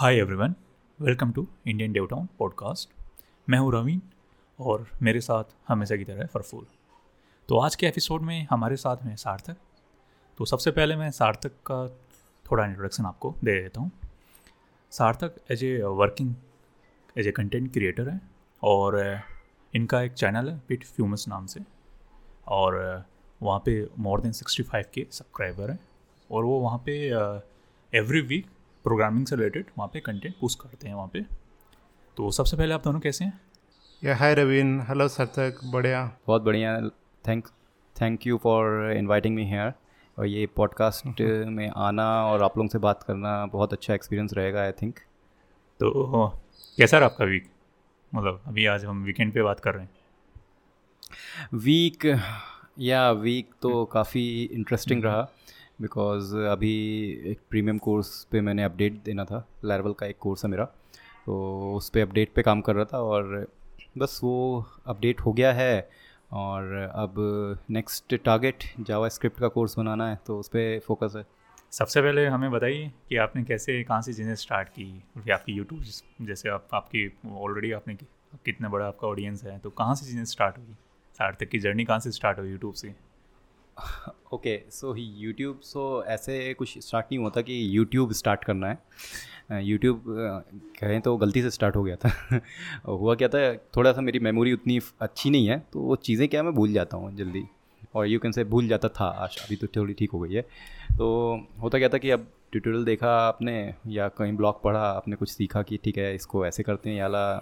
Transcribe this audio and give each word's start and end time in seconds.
Hi 0.00 0.16
everyone 0.16 0.54
welcome 1.00 1.32
to 1.32 1.48
Indian 1.66 1.92
DevTown 1.92 2.28
podcast 2.38 2.90
मैं 3.48 3.58
हूँ 3.58 3.72
रवीन 3.72 4.02
और 4.60 4.86
मेरे 5.02 5.20
साथ 5.20 5.44
हमेशा 5.68 5.96
की 5.96 6.04
तरह 6.04 6.26
फरफूल 6.26 6.66
तो 7.48 7.58
आज 7.58 7.76
के 7.76 7.86
एपिसोड 7.86 8.22
में 8.22 8.46
हमारे 8.50 8.76
साथ 8.76 8.96
हैं 8.96 9.16
सार्थक. 9.16 9.56
तो 10.38 10.44
सबसे 10.44 10.70
पहले 10.70 10.96
मैं 10.96 11.10
सार्थक 11.10 11.48
का 11.48 11.88
थोड़ा 12.50 12.66
इंट्रोडक्शन 12.66 13.06
आपको 13.06 13.34
दे 13.44 13.62
देता 13.62 13.80
हूँ. 13.80 13.90
Sarthak 14.90 15.34
as 15.50 15.64
a 15.64 15.82
working 15.82 16.34
as 17.18 17.26
a 17.26 17.30
content 17.30 17.72
creator 17.72 18.08
है 18.08 18.20
और 18.62 19.20
इनका 19.74 20.02
एक 20.02 20.12
चैनल 20.12 20.48
है 20.48 20.62
पिट 20.68 20.84
फ्यूमस 20.84 21.24
नाम 21.28 21.46
से 21.46 21.60
और 22.48 23.04
वहाँ 23.42 23.62
पे 23.66 23.88
more 23.98 24.20
than 24.20 24.32
sixty 24.32 24.62
five 24.62 24.84
K 24.94 25.06
subscriber 25.10 25.70
हैं 25.70 25.80
और 26.30 26.44
वो 26.44 26.60
वहाँ 26.60 26.78
पे 26.78 27.06
एवरी 27.98 28.20
वीक 28.20 28.46
प्रोग्रामिंग 28.84 29.26
से 29.26 29.36
रिलेटेड 29.36 29.66
वहाँ 29.78 29.88
पे 29.92 30.00
कंटेंट 30.00 30.34
पोस्ट 30.40 30.60
करते 30.60 30.88
हैं 30.88 30.94
वहाँ 30.94 31.08
पे। 31.12 31.20
तो 32.16 32.30
सबसे 32.30 32.56
पहले 32.56 32.74
आप 32.74 32.84
दोनों 32.84 33.00
कैसे 33.00 33.24
हैं? 33.24 33.40
या 34.02 34.16
हाय 34.16 34.34
रवीन 34.34 34.80
हेलो 34.88 35.08
सार्थक 35.08 35.60
बढ़िया। 35.72 36.04
बहुत 36.26 36.42
बढ़िया। 36.42 36.78
Thank 37.24 37.48
thank 37.96 38.26
you 38.26 38.38
for 38.38 38.92
inviting 38.92 39.34
me 39.36 39.44
here 39.44 39.72
और 40.18 40.26
ये 40.26 40.46
पॉडकास्ट 40.46 41.20
में 41.48 41.68
आना 41.68 42.08
और 42.26 42.42
आप 42.42 42.56
लोगों 42.58 42.68
से 42.68 42.78
बात 42.78 43.02
करना 43.02 43.46
बहुत 43.46 43.72
अच्छा 43.72 43.94
एक्सपीरियंस 43.94 44.34
रहेगा 44.34 44.62
आई 44.62 44.72
थिंक 44.72 44.98
तो 45.80 46.28
कैसा 46.78 46.98
रहा 46.98 47.08
आपका 47.08 47.24
वीक 47.24 47.50
मतलब 48.14 48.42
अभी 48.46 48.66
आज 48.66 48.84
हम 48.84 49.02
वीकेंड 49.04 49.32
पे 49.34 49.42
बात 49.42 49.60
कर 49.60 49.74
रहे 49.74 49.82
हैं। 49.82 49.90
वीक 51.54 52.04
या 52.78 53.10
वीक 53.12 53.50
तो 53.62 53.84
काफ़ी 53.84 54.22
इंटरेस्टिंग 54.44 55.04
रहा। 55.04 55.28
बिकॉज़ 55.80 56.36
अभी 56.36 56.72
एक 57.26 57.38
प्रीमियम 57.50 57.78
कोर्स 57.78 58.08
पे 58.32 58.40
मैंने 58.40 58.64
अपडेट 58.64 59.02
देना 59.04 59.24
था 59.24 59.46
लेवल 59.64 59.92
का 59.92 60.06
एक 60.06 60.18
कोर्स 60.20 60.44
है 60.44 60.50
मेरा। 60.50 60.64
तो 61.26 61.74
उस 61.76 61.88
पर 61.90 62.00
अपडेट 62.00 62.32
पे 62.34 62.42
काम 62.42 62.60
कर 62.60 62.74
रहा 62.74 62.84
था 62.84 62.98
और 63.02 63.46
बस 63.98 64.20
वो 64.24 64.66
अपडेट 64.86 65.20
हो 65.20 65.32
गया 65.32 65.52
है 65.52 65.88
और 66.32 66.72
अब 66.94 67.14
नेक्स्ट 67.70 68.14
टारगेट 68.16 68.64
जावा 68.80 69.08
स्क्रिप्ट 69.08 69.40
का 69.40 69.48
कोर्स 69.48 69.78
बनाना 69.78 70.08
है 70.10 70.18
तो 70.26 70.38
उस 70.38 70.48
पर 70.48 70.78
फोकस 70.86 71.14
है। 71.16 71.24
सबसे 71.72 72.02
पहले 72.02 72.26
हमें 72.26 72.50
बताइए 72.50 72.90
कि 73.08 73.16
आपने 73.16 73.42
कैसे, 73.44 73.82
कहाँ 73.82 74.02
से 74.02 74.12
चीज़ें 74.12 74.34
स्टार्ट 74.34 74.68
की? 74.68 75.02
आपकी 75.32 75.52
यूट्यूब 75.52 76.26
जैसे 76.26 76.48
आप, 76.48 76.68
आपकी 76.74 77.06
ऑलरेडी 77.32 77.72
आपने 77.72 77.94
कितना 78.44 78.68
बड़ा 78.68 78.86
आपका 78.86 79.08
ऑडियंस 79.08 79.44
है 79.44 79.58
तो 79.58 79.70
कहाँ 79.70 79.94
से 79.94 80.06
चीज़ें 80.06 80.24
स्टार्ट 80.24 80.58
हुई? 80.58 80.74
सार्थक 81.18 81.48
की 81.48 81.58
जर्नी 81.58 81.84
कहाँ 81.84 82.00
से 82.00 82.10
स्टार्ट 82.10 82.38
हुई 82.38 82.50
यूट्यूब 82.50 82.74
से? 82.74 82.94
ओके 84.32 84.56
सो 84.70 84.94
यूट्यूब 84.96 85.60
सो 85.64 85.82
ऐसे 86.08 86.52
कुछ 86.54 86.78
स्टार्ट 86.78 87.06
नहीं 87.06 87.18
होता 87.18 87.40
कि 87.42 87.54
यूट्यूब 87.76 88.12
स्टार्ट 88.12 88.44
करना 88.44 88.68
है। 88.68 89.64
यूट्यूब 89.64 90.02
कहें 90.80 91.00
तो 91.00 91.16
गलती 91.16 91.42
से 91.42 91.50
स्टार्ट 91.50 91.76
हो 91.76 91.82
गया 91.84 91.96
था। 91.96 92.40
हुआ 92.88 93.14
क्या 93.14 93.28
था, 93.28 93.54
थोड़ा 93.76 93.92
सा 93.92 94.00
मेरी 94.00 94.18
मेमोरी 94.18 94.52
उतनी 94.52 94.78
अच्छी 95.00 95.30
नहीं 95.30 95.46
है 95.48 95.58
तो 95.72 95.80
वो 95.80 95.96
चीज़ें 95.98 96.28
क्या 96.28 96.42
मैं 96.42 96.52
भूल 96.54 96.72
जाता 96.72 96.96
हूँ 96.96 97.14
जल्दी। 97.16 97.44
और 97.94 98.06
यू 98.06 98.18
कैन 98.18 98.32
से 98.32 98.44
भूल 98.44 98.68
जाता 98.68 98.88
था, 98.88 99.04
आज 99.04 99.36
अभी 99.44 99.56
तो 99.56 99.66
थोड़ी 99.76 99.94
ठीक 99.94 100.10
हो 100.10 100.20
गई 100.20 100.34
है। 100.34 100.42
तो 100.98 101.46
होता 101.62 101.78
क्या 101.78 101.88
था 101.88 101.98
कि 101.98 102.10
अब 102.10 102.26
ट्यूटोरियल 102.52 102.84
देखा 102.84 103.14
आपने, 103.18 103.74
या 103.86 104.08
कहीं 104.08 104.36
ब्लॉग 104.36 104.62
पढ़ा, 104.62 104.80
आपने 104.80 105.16
कुछ 105.16 105.30
सीखा 105.30 105.62
कि 105.62 105.78
ठीक 105.84 105.98
है, 105.98 106.14
इसको 106.14 106.46
ऐसे 106.46 106.62
करते 106.62 106.90
हैं 106.90 106.96
याला 106.96 107.40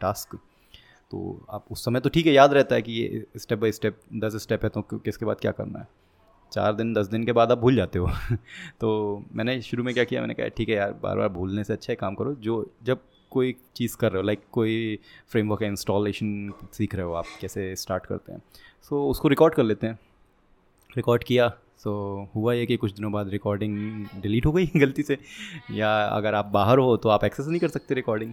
टास्क 0.00 0.38
तो 1.10 1.46
आप 1.50 1.64
उस 1.70 1.84
समय 1.84 2.00
तो 2.00 2.08
ठीक 2.08 2.26
है 2.26 2.32
याद 2.32 2.52
रहता 2.52 2.74
है 2.74 2.82
कि 2.82 2.92
ये 2.92 3.26
स्टेप 3.36 3.58
बाय 3.58 3.72
स्टेप 3.72 4.00
दस 4.14 4.36
स्टेप 4.36 4.64
है 4.64 4.68
तो 4.68 4.82
किसके 4.82 5.24
बाद 5.26 5.36
क्या 5.36 5.52
करना 5.52 5.78
है? 5.78 5.88
चार 6.52 6.72
दिन 6.72 6.94
दस 6.94 7.06
दिन 7.06 7.24
के 7.24 7.32
बाद 7.32 7.52
आप 7.52 7.58
भूल 7.58 7.76
जाते 7.76 7.98
हो। 7.98 8.10
तो 8.80 9.22
मैंने 9.32 9.62
शुरू 9.62 9.84
में 9.84 9.94
क्या 9.94 10.04
किया 10.04 10.20
मैंने 10.20 10.34
कहा 10.34 10.48
ठीक 10.48 10.68
है 10.68 10.74
यार 10.74 10.92
बार 10.92 11.16
बार 11.16 11.28
भूलने 11.28 11.64
से 11.64 11.72
अच्छा 11.72 11.92
है 11.92 11.96
काम 11.96 12.14
करो। 12.14 12.34
जो 12.34 12.72
जब 12.82 12.98
कोई 13.30 13.56
चीज़ 13.76 13.96
कर 13.96 14.12
रहे 14.12 14.22
हो 14.22 14.26
लाइक 14.26 14.40
कोई 14.52 14.98
फ्रेमवर्क 15.28 15.62
इंस्टॉलेशन 15.62 16.52
सीख 16.72 16.94
रहे 16.94 17.04
हो 17.04 17.12
आप 17.12 17.24
कैसे 17.40 17.76
स्टार्ट 17.76 18.06
करते 18.06 18.32
हैं? 18.32 18.42
सो 18.82 19.04
so, 19.04 19.10
उसको 19.10 19.28
रिकॉर्ड 19.28 19.54
कर 19.54 19.62
लेते 19.62 19.86
हैं। 19.86 19.98
रिकॉर्ड 20.96 21.24
किया 21.24 21.48
सो 21.76 22.22
so, 22.28 22.34
हुआ 22.34 22.52
ये 22.52 22.66
कि 22.66 22.76
कुछ 22.76 22.92
दिनों 22.92 23.12
बाद 23.12 23.28
रिकॉर्डिंग 23.28 24.06
डिलीट 24.16 24.46
हो 24.46 24.52
गई 24.52 24.66
गलती 24.76 25.02
से। 25.02 25.18
या 25.70 26.04
अगर 26.04 26.34
आप 26.34 26.46
बाहर 26.46 26.78
हो 26.78 26.96
तो 26.96 27.08
आप 27.08 27.24
एक्सेस 27.24 27.46
नहीं 27.46 27.60
कर 27.60 27.68
सकते 27.68 27.94
रिकॉर्डिंग 27.94 28.32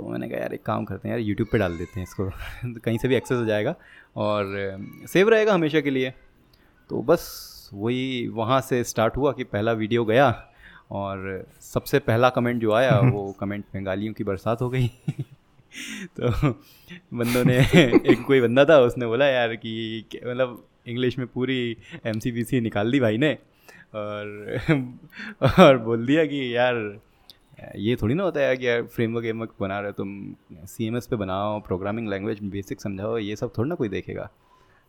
तो 0.00 0.08
मैंने 0.08 0.28
कहा 0.28 0.38
यार 0.38 0.54
एक 0.54 0.62
काम 0.62 0.84
करते 0.84 1.08
हैं 1.08 1.16
यार 1.16 1.24
यूट्यूब 1.26 1.48
पे 1.52 1.58
डाल 1.58 1.76
देते 1.78 2.00
हैं 2.00 2.02
इसको। 2.02 2.30
तो 2.74 2.80
कहीं 2.80 2.98
से 2.98 3.08
भी 3.08 3.14
एक्सेस 3.14 3.38
हो 3.38 3.44
जाएगा 3.44 3.74
और 4.16 4.44
सेव 5.08 5.28
रहेगा 5.28 5.54
हमेशा 5.54 5.80
के 5.80 5.90
लिए। 5.90 6.12
तो 6.88 7.02
बस 7.02 7.70
वही 7.74 8.28
वहाँ 8.28 8.60
से 8.60 8.84
स्टार्ट 8.84 9.16
हुआ 9.16 9.32
कि 9.32 9.44
पहला 9.44 9.72
वीडियो 9.72 10.04
गया 10.04 10.48
और 10.90 11.44
सबसे 11.60 11.98
पहला 11.98 12.28
कमेंट 12.28 12.60
जो 12.60 12.72
आया 12.72 12.98
वो 13.04 13.32
कमेंट 13.32 13.64
में 13.74 13.86
गालियों 13.86 14.12
की 14.12 14.24
बरसात 14.24 14.62
हो 14.62 14.70
गई। 14.70 14.88
तो 16.20 16.50
बंदों 17.14 17.44
ने 17.44 17.58
एक 18.12 18.24
कोई 18.26 18.40
बंदा 18.40 18.64
था 18.64 18.78
उसने 18.80 19.06
बोला 19.06 19.26
यार 19.26 19.54
कि 19.56 20.04
मतलब 20.16 20.64
इंग्लिश 20.86 21.18
में 21.18 21.26
पूरी 21.26 21.76
एमसीबीसी 22.06 22.60
निकाल 22.60 22.92
दी 22.92 23.00
भाई 23.00 23.18
ने। 23.18 23.34
और 23.94 24.48
और 25.60 25.78
बोल 25.78 26.06
दिया 26.06 26.24
कि 26.24 26.56
यार 26.56 26.74
ये 27.76 27.96
थोड़ी 27.96 28.14
ना 28.14 28.22
होता 28.22 28.40
है 28.40 28.56
कि 28.56 28.82
फ्रेमवर्क 28.82 29.24
वेमवर्क 29.24 29.50
बना 29.60 29.80
रहे 29.80 29.88
हो 29.88 29.92
तुम 29.92 30.34
सी 30.66 30.86
एम 30.86 30.96
एस 30.96 31.06
पे 31.06 31.16
बनाओ 31.16 31.60
प्रोग्रामिंग 31.60 32.08
लैंग्वेज 32.08 32.38
बेसिक 32.42 32.80
समझाओ, 32.80 33.18
ये 33.18 33.36
सब 33.36 33.52
थोड़ा 33.58 33.68
ना 33.68 33.74
कोई 33.74 33.88
देखेगा। 33.88 34.30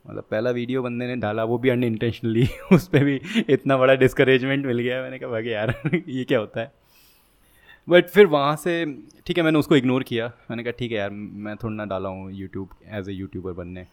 मतलब 0.06 0.24
पहला 0.30 0.50
वीडियो 0.50 0.82
बंदे 0.82 1.06
ने 1.06 1.16
डाला, 1.16 1.44
वो 1.44 1.58
भी 1.58 1.68
अन 1.68 1.84
इंटेंशनली 1.84 2.48
उस 2.72 2.88
पर 2.88 3.04
भी 3.04 3.20
इतना 3.48 3.76
बड़ा 3.76 3.94
डिस्करेजमेंट 3.94 4.66
मिल 4.66 4.78
गया। 4.78 5.02
मैंने 5.02 5.18
कहा, 5.18 5.30
भागे 5.30 5.50
यार, 5.50 5.82
ये 6.08 6.24
क्या 6.24 6.38
होता 6.38 6.60
है? 6.60 6.72
बट 7.88 8.08
फिर 8.08 8.26
वहाँ 8.26 8.56
से, 8.56 8.84
ठीक 9.26 9.38
है, 9.38 9.44
मैंने 9.44 9.58
उसको 9.58 9.76
इग्नोर 9.76 10.02
किया। 10.02 10.32
मैंने 10.50 10.62
कहा, 10.62 10.70
ठीक 10.70 10.92
है 10.92 10.98
यार, 10.98 11.10
मैं 11.10 11.56
थोड़ा 11.56 11.74
ना 11.74 11.84
डाला 11.84 12.08
हूँ 12.08 12.32
यूट्यूब 12.32 12.68
एज 12.86 13.08
ए 13.08 13.12
यूट्यूबर 13.12 13.52
बनने। 13.52 13.86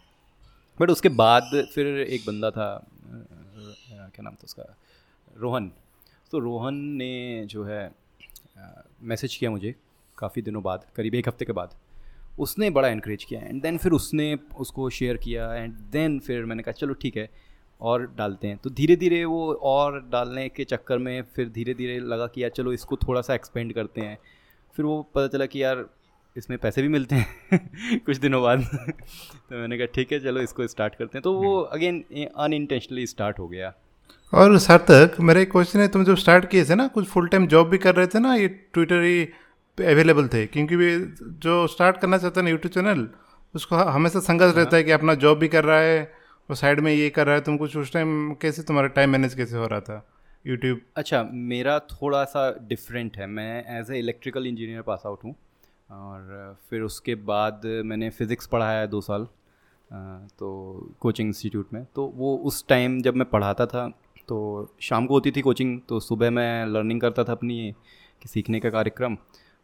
बट 0.80 0.90
उसके 0.90 1.08
बाद 1.08 1.66
फिर 1.74 1.86
एक 1.86 2.20
बंदा 2.26 2.50
था 2.50 2.86
क्या 3.12 4.22
नाम 4.22 4.34
था 4.34 4.44
उसका? 4.44 4.76
रोहन। 5.36 5.72
तो 6.30 6.38
रोहन 6.38 6.74
ने 6.74 7.44
जो 7.46 7.64
है 7.64 7.99
मैसेज 9.02 9.34
किया 9.36 9.50
मुझे 9.50 9.74
काफ़ी 10.18 10.42
दिनों 10.42 10.62
बाद 10.62 10.84
करीब 10.96 11.14
एक 11.14 11.28
हफ़्ते 11.28 11.44
के 11.44 11.52
बाद। 11.52 11.74
उसने 12.38 12.70
बड़ा 12.70 12.88
इनक्रेज 12.88 13.24
किया 13.24 13.40
एंड 13.40 13.62
देन 13.62 13.78
फिर 13.78 13.92
उसने 13.92 14.34
उसको 14.58 14.90
शेयर 14.90 15.16
किया 15.16 15.54
एंड 15.54 15.74
देन 15.92 16.18
फिर 16.18 16.44
मैंने 16.44 16.62
कहा 16.62 16.72
चलो 16.72 16.94
ठीक 16.94 17.16
है 17.16 17.28
और 17.80 18.06
डालते 18.18 18.48
हैं। 18.48 18.56
तो 18.56 18.70
धीरे 18.70 18.96
धीरे 18.96 19.24
वो 19.24 19.52
और 19.54 20.00
डालने 20.12 20.48
के 20.48 20.64
चक्कर 20.64 20.98
में 20.98 21.22
फिर 21.22 21.48
धीरे 21.48 21.74
धीरे 21.74 21.98
लगा 21.98 22.26
कि 22.26 22.42
यार 22.42 22.50
चलो 22.50 22.72
इसको 22.72 22.96
थोड़ा 22.96 23.20
सा 23.20 23.34
एक्सपेंड 23.34 23.72
करते 23.72 24.00
हैं। 24.00 24.18
फिर 24.76 24.86
वो 24.86 25.02
पता 25.14 25.26
चला 25.26 25.46
कि 25.46 25.62
यार 25.62 25.84
इसमें 26.36 26.58
पैसे 26.58 26.82
भी 26.82 26.88
मिलते 26.88 27.14
हैं 27.14 27.98
कुछ 28.06 28.16
दिनों 28.16 28.42
बाद। 28.42 28.60
तो 29.50 29.56
मैंने 29.56 29.78
कहा 29.78 29.86
ठीक 29.86 30.12
है 30.12 30.20
चलो 30.20 30.40
इसको 30.40 30.66
स्टार्ट 30.66 30.94
करते 30.94 31.18
हैं। 31.18 31.22
तो 31.22 31.32
वो 31.32 31.60
अगेन 31.60 32.04
अनइंटेंशनली 32.36 33.06
स्टार्ट 33.06 33.38
हो 33.38 33.48
गया। 33.48 33.74
और 34.32 34.56
सार्थक, 34.58 35.16
मेरा 35.20 35.40
एक 35.40 35.50
क्वेश्चन 35.52 35.80
है, 35.80 35.86
तुम 35.88 36.04
जब 36.04 36.16
स्टार्ट 36.16 36.44
किए 36.50 36.64
थे 36.64 36.74
ना, 36.74 36.86
कुछ 36.88 37.06
फुल 37.08 37.28
टाइम 37.28 37.46
जॉब 37.46 37.68
भी 37.68 37.78
कर 37.78 37.94
रहे 37.94 38.06
थे 38.06 38.18
ना, 38.18 38.34
ये 38.34 38.48
ट्विटर 38.48 39.02
ही 39.02 39.22
अवेलेबल 39.78 40.28
थे, 40.28 40.44
क्योंकि 40.46 40.76
वे 40.76 40.98
जो 41.42 41.66
स्टार्ट 41.66 41.96
करना 42.00 42.18
चाहते 42.18 42.40
हैं 42.40 42.44
ना 42.44 42.50
यूट्यूब 42.50 42.72
चैनल 42.72 43.08
उसको 43.54 43.76
हमेशा 43.76 44.20
संघर्ष 44.20 44.54
रहता 44.56 44.76
है 44.76 44.82
कि 44.84 44.90
अपना 44.90 45.14
जॉब 45.16 45.38
भी 45.38 45.48
कर 45.48 45.64
रहा 45.64 45.78
है, 45.78 46.02
और 46.48 46.56
साइड 46.56 46.80
में 46.80 46.92
ये 46.92 47.08
कर 47.10 47.26
रहा 47.26 47.34
है 47.34 47.40
तुम 47.40 47.56
कुछ 47.56 47.76
उस 47.76 47.92
टाइम 47.92 48.32
कैसे 48.42 48.62
तुम्हारा 48.62 48.88
टाइम 48.90 49.10
मैनेज 49.10 49.34
कैसे 49.34 49.56
हो 49.56 49.66
रहा 49.66 49.80
था 49.80 50.04
यूट्यूब 50.44 50.80
अच्छा 50.96 51.22
मेरा 51.32 51.78
थोड़ा 51.90 52.22
सा 52.24 52.50
डिफरेंट 52.68 53.16
है, 53.16 53.26
मैं 53.26 53.80
as 53.80 53.90
a 53.90 53.98
electrical 53.98 54.46
engineer 54.46 54.82
pass 54.82 55.02
out 55.06 55.24
हूँ, 55.24 55.34
और 55.90 56.56
फिर 56.70 56.82
उसके 56.82 57.14
बाद 57.26 57.62
मैंने 57.84 58.10
फ़िज़िक्स 58.10 58.46
पढ़ाया 58.46 58.80
है 58.80 58.86
दो 58.88 59.00
साल 59.00 59.26
तो 59.90 60.48
कोचिंग 61.00 61.28
इंस्टीट्यूट 61.28 61.72
में 61.72 61.84
तो 61.94 62.06
वो 62.16 62.36
उस 62.46 62.64
टाइम 62.68 63.00
जब 63.02 63.14
मैं 63.14 63.28
पढ़ाता 63.30 63.66
था 63.66 63.90
तो 64.30 64.38
शाम 64.80 65.06
को 65.06 65.14
होती 65.14 65.30
थी 65.30 65.40
कोचिंग 65.40 65.78
तो 65.88 66.00
सुबह 66.00 66.30
मैं 66.30 66.66
लर्निंग 66.66 67.00
करता 67.00 67.24
था 67.24 67.32
अपनी 67.32 67.74
कि 68.22 68.28
सीखने 68.28 68.60
का 68.60 68.70
कार्यक्रम 68.70 69.16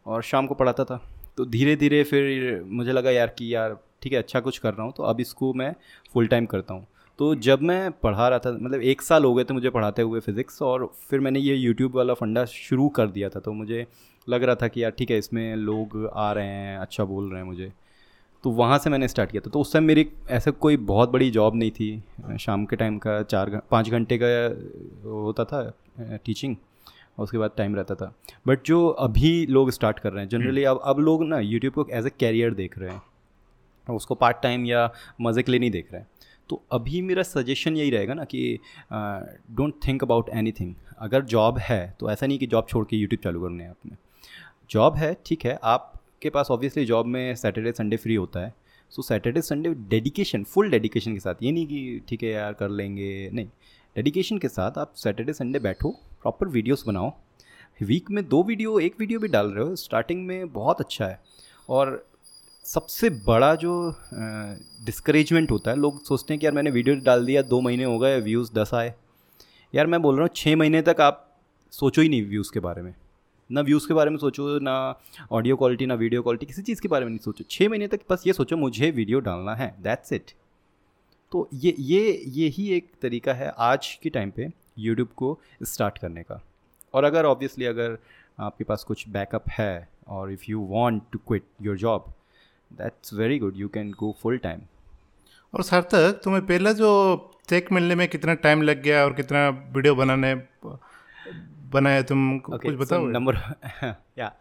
और 0.05 0.21
शाम 0.23 0.47
को 0.47 0.55
पढ़ाता 0.55 0.83
था। 0.83 0.99
तो 1.37 1.45
धीरे 1.47 1.75
धीरे 1.75 2.03
फिर 2.03 2.63
मुझे 2.65 2.91
लगा 2.91 3.11
यार 3.11 3.27
कि 3.37 3.53
यार 3.53 3.77
ठीक 4.01 4.13
है 4.13 4.19
अच्छा 4.19 4.39
कुछ 4.39 4.57
कर 4.57 4.73
रहा 4.73 4.83
हूँ 4.85 4.93
तो 4.97 5.03
अब 5.03 5.19
इसको 5.19 5.53
मैं 5.53 5.73
फुल 6.13 6.27
टाइम 6.27 6.45
करता 6.45 6.73
हूँ। 6.73 6.85
तो 7.19 7.33
जब 7.37 7.61
मैं 7.61 7.91
पढ़ा 7.93 8.27
रहा 8.29 8.39
था 8.39 8.51
मतलब 8.53 8.81
एक 8.83 9.01
साल 9.01 9.23
हो 9.23 9.33
गए 9.33 9.43
थे 9.43 9.53
मुझे 9.53 9.69
पढ़ाते 9.69 10.01
हुए 10.01 10.19
फ़िज़िक्स 10.19 10.61
और 10.61 10.91
फिर 11.09 11.19
मैंने 11.19 11.39
ये 11.39 11.55
यूट्यूब 11.55 11.95
वाला 11.95 12.13
फंडा 12.13 12.45
शुरू 12.47 12.87
कर 12.89 13.07
दिया 13.09 13.29
था 13.29 13.39
तो 13.39 13.53
मुझे 13.53 13.85
लग 14.27 14.43
रहा 14.43 14.55
था 14.55 14.67
कि 14.67 14.83
यार 14.83 14.91
ठीक 14.91 15.11
है, 15.11 15.17
इसमें 15.17 15.55
लोग 15.55 16.09
आ 16.13 16.31
रहे 16.31 16.47
हैं 16.47 16.77
अच्छा 16.77 17.03
बोल 17.05 17.29
रहे 17.31 17.41
हैं 17.41 17.47
मुझे। 17.47 17.71
तो 18.47 18.51
वहाँ 18.51 18.77
से 18.79 18.89
मैंने 18.89 19.07
स्टार्ट 19.07 19.31
किया 19.31 19.41
था। 19.45 19.49
तो 19.51 19.59
उस 19.59 19.73
टाइम 19.73 19.83
मेरी 19.83 20.05
ऐसा 20.31 20.51
कोई 20.53 20.77
बहुत 20.89 21.09
बड़ी 21.11 21.29
जॉब 21.31 21.55
नहीं 21.55 21.71
थी। 21.71 22.37
शाम 22.39 22.65
के 22.65 22.75
टाइम 22.75 22.97
का 22.97 23.21
चार 23.23 23.49
पाँच 23.71 23.89
घंटे 23.89 24.19
का 24.21 24.27
होता 25.05 25.43
था 25.45 26.19
टीचिंग 26.25 26.55
और 27.17 27.23
उसके 27.23 27.37
बाद 27.37 27.51
टाइम 27.57 27.75
रहता 27.75 27.95
था। 27.95 28.13
बट 28.47 28.63
जो 28.65 28.87
अभी 28.87 29.45
लोग 29.47 29.71
स्टार्ट 29.71 29.99
कर 29.99 30.13
रहे 30.13 30.23
हैं 30.23 30.29
जनरली 30.29 30.63
अब 30.63 30.79
अब 30.83 30.99
लोग 30.99 31.23
ना 31.25 31.39
यूट्यूब 31.39 31.73
को 31.73 31.85
एज 31.91 32.05
ए 32.05 32.11
कैरियर 32.19 32.53
देख 32.53 32.77
रहे 32.79 32.91
हैं। 32.91 33.95
उसको 33.95 34.15
पार्ट 34.15 34.41
टाइम 34.43 34.65
या 34.65 34.89
मज़े 35.21 35.43
के 35.43 35.51
लिए 35.51 35.59
नहीं 35.59 35.71
देख 35.71 35.91
रहे 35.93 36.01
हैं। 36.01 36.07
तो 36.49 36.61
अभी 36.71 37.01
मेरा 37.01 37.23
सजेशन 37.23 37.77
यही 37.77 37.89
रहेगा 37.89 38.13
ना 38.13 38.23
कि 38.23 38.59
डोंट 38.93 39.73
थिंक 39.87 40.03
अबाउट 40.03 40.29
एनी 40.29 40.75
अगर 40.99 41.25
जॉब 41.25 41.57
है 41.59 41.95
तो 41.99 42.11
ऐसा 42.11 42.27
नहीं 42.27 42.39
कि 42.39 42.47
जॉब 42.47 42.67
छोड़ 42.69 42.85
के 42.85 42.97
यूट्यूब 42.97 43.23
चालू 43.23 43.41
करने 43.41 43.63
हैं 43.63 43.69
आपने 43.69 43.97
जॉब 44.69 44.95
है 44.95 45.15
ठीक 45.25 45.45
है 45.45 45.59
आपके 46.17 46.29
पास 46.29 46.47
ऑब्वियसली 46.51 46.83
जॉब 46.85 47.05
में 47.05 47.35
सैटरडे 47.35 47.71
संडे 47.71 47.97
फ्री 47.97 48.15
होता 48.15 48.39
है। 48.39 48.53
So 48.91 49.01
Saturday 49.01 49.41
Sunday 49.41 49.69
dedication 49.89 50.43
full 50.43 50.69
dedication 50.71 51.13
के 51.13 51.19
साथ, 51.19 51.43
ये 51.43 51.51
नहीं 51.51 51.65
कि 51.67 52.01
ठीक 52.09 52.23
है 52.23 52.29
यार, 52.29 52.53
कर 52.53 52.69
लेंगे, 52.69 53.29
नहीं। 53.33 53.47
डेडिकेशन 53.95 54.37
के 54.37 54.47
साथ 54.47 54.77
आप 54.77 54.93
सैटरडे 54.97 55.33
संडे 55.33 55.59
बैठो 55.59 55.89
प्रॉपर 56.21 56.47
वीडियोस 56.47 56.83
बनाओ। 56.87 57.11
वीक 57.81 58.11
में 58.11 58.27
दो 58.29 58.41
वीडियो 58.43 58.79
एक 58.79 58.95
वीडियो 58.99 59.19
भी 59.19 59.27
डाल 59.27 59.51
रहे 59.51 59.65
हो 59.65 59.75
स्टार्टिंग 59.75 60.25
में 60.27 60.51
बहुत 60.53 60.81
अच्छा 60.81 61.05
है। 61.05 61.19
और 61.69 62.05
सबसे 62.65 63.09
बड़ा 63.25 63.53
जो 63.55 63.79
डिस्करेजमेंट 64.85 65.51
होता 65.51 65.71
है, 65.71 65.77
लोग 65.77 66.03
सोचते 66.05 66.33
हैं 66.33 66.39
कि 66.39 66.45
यार 66.45 66.53
मैंने 66.53 66.71
वीडियो 66.71 66.95
डाल 66.95 67.25
दिया, 67.25 67.41
दो 67.43 67.61
महीने 67.61 67.83
हो 67.83 67.99
गए 67.99 68.19
व्यूज़ 68.21 68.53
दस 68.53 68.73
आए। 68.73 68.93
यार 69.73 69.87
मैं 69.87 70.01
बोल 70.01 70.15
रहा 70.15 70.23
हूँ 70.23 70.31
छः 70.35 70.55
महीने 70.55 70.81
तक 70.81 71.01
आप 71.01 71.27
सोचो 71.73 72.01
ही 72.01 72.09
नहीं 72.09 72.25
व्यूज़ 72.25 72.51
के 72.53 72.59
बारे 72.59 72.81
में। 72.81 72.93
ना 73.49 73.61
व्यूज़ 73.61 73.87
के 73.87 73.93
बारे 73.93 74.09
में 74.09 74.17
सोचो, 74.17 74.59
ना 74.59 74.99
ऑडियो 75.31 75.55
क्वालिटी 75.55 75.85
ना 75.85 75.93
वीडियो 75.95 76.21
क्वालिटी 76.21 76.45
किसी 76.45 76.61
चीज़ 76.61 76.81
के 76.81 76.87
बारे 76.87 77.05
में 77.05 77.09
नहीं 77.11 77.19
सोचो। 77.19 77.43
छः 77.49 77.69
महीने 77.69 77.87
तक 77.87 77.99
बस 78.09 78.23
ये 78.27 78.33
सोचो, 78.33 78.57
मुझे 78.57 78.91
वीडियो 78.91 79.19
डालना 79.19 79.55
है। 79.55 79.75
दैट्स 79.81 80.13
इट 80.13 80.31
तो 81.31 81.47
ये 81.53 81.73
ये 81.79 82.23
यही 82.27 82.69
एक 82.73 82.91
तरीका 83.01 83.33
है 83.33 83.51
आज 83.59 83.93
के 84.03 84.09
टाइम 84.09 84.31
पे 84.31 84.47
यूट्यूब 84.79 85.07
को 85.15 85.37
स्टार्ट 85.63 85.97
करने 85.97 86.23
का। 86.23 86.41
और 86.93 87.03
अगर 87.03 87.25
ऑब्वियसली 87.25 87.65
अगर 87.65 87.97
आपके 88.39 88.63
पास 88.63 88.83
कुछ 88.83 89.07
बैकअप 89.09 89.49
है 89.49 89.87
और 90.07 90.31
if 90.31 90.43
you 90.49 90.65
want 90.69 91.01
to 91.11 91.19
quit 91.27 91.43
your 91.61 91.77
job 91.77 92.13
that's 92.71 93.13
very 93.13 93.39
good 93.39 93.57
you 93.57 93.67
can 93.69 93.91
go 93.99 94.15
full 94.21 94.37
time 94.37 94.61
और 95.53 95.63
सार्थक, 95.63 96.19
तुम्हें 96.23 96.45
पहला 96.45 96.71
जो 96.73 96.89
चेक 97.49 97.71
मिलने 97.71 97.95
में 97.95 98.07
कितना 98.07 98.33
टाइम 98.35 98.61
लग 98.61 98.81
गया 98.83 99.03
और 99.03 99.13
कितना 99.13 99.47
वीडियो 99.49 99.95
बनाने 99.95 100.33
बनाया 101.71 102.01
तुम 102.01 102.39
okay, 102.39 102.61
कुछ 102.61 102.75
बताओ। 102.75 103.07
नंबर 103.07 103.35
या 104.19 104.35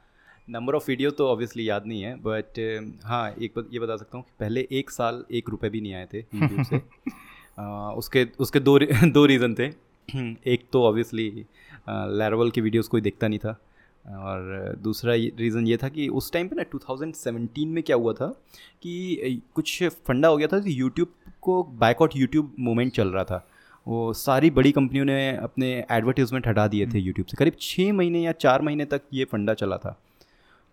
नंबर 0.50 0.75
ऑफ़ 0.75 0.84
वीडियो 0.88 1.11
तो 1.11 1.28
ऑब्वियसली 1.28 1.69
याद 1.69 1.87
नहीं 1.87 2.02
है 2.02 2.14
बट 2.17 2.78
uh, 2.81 3.06
हाँ 3.06 3.34
एक 3.43 3.69
ये 3.73 3.78
बता 3.78 3.96
सकता 3.96 4.19
हूँ 4.19 4.25
कि 4.25 4.32
पहले 4.40 4.69
एक 4.73 4.90
साल 4.90 5.25
एक 5.32 5.49
रुपए 5.49 5.69
भी 5.69 5.81
नहीं 5.81 5.94
आए 5.94 6.08
थे 6.12 6.19
यूट्यूब 6.19 6.62
से। 6.62 6.78
uh, 7.61 7.99
उसके 7.99 8.28
उसके 8.38 8.61
दो 8.61 8.78
दो 9.05 9.26
रीज़न 9.26 9.55
थे। 9.55 9.87
एक 10.46 10.64
तो 10.73 10.82
ऑब्वियसली 10.82 11.46
लैरवल 11.88 12.50
की 12.50 12.61
वीडियोस 12.61 12.88
कोई 12.88 13.00
देखता 13.00 13.29
नहीं 13.29 13.38
था 13.38 13.61
और 14.08 14.75
दूसरा 14.82 15.12
रीज़न 15.14 15.67
ये 15.67 15.76
था 15.76 15.88
कि 15.88 16.08
उस 16.08 16.32
टाइम 16.32 16.49
पे 16.49 16.56
ना 16.56 16.62
2017 16.62 17.67
में 17.67 17.82
क्या 17.82 17.96
हुआ 17.96 18.12
था 18.12 18.26
कि 18.82 19.43
कुछ 19.55 19.84
फंडा 19.84 20.29
हो 20.29 20.37
गया 20.37 20.49
था 20.49 20.61
कि 20.61 20.81
यूट्यूब 20.81 21.08
को 21.40 21.62
बैकआउट 21.64 22.11
यूट्यूब 22.17 22.56
मूवमेंट 22.58 22.93
चल 22.93 23.08
रहा 23.08 23.25
था। 23.25 23.49
वो 23.86 24.12
सारी 24.12 24.50
बड़ी 24.50 24.72
कंपनियों 24.72 25.04
ने 25.04 25.36
अपने 25.36 25.68
एडवर्टीज़मेंट 25.90 26.46
हटा 26.48 26.66
दिए 26.68 26.86
थे 26.86 26.98
यूट्यूब 26.98 27.26
से। 27.26 27.36
करीब 27.36 27.56
छः 27.60 27.92
महीने 27.92 28.20
या 28.20 28.32
चार 28.32 28.62
महीने 28.62 28.84
तक 28.84 29.02
ये 29.14 29.24
फंडा 29.24 29.54
चला 29.54 29.76
था। 29.76 29.98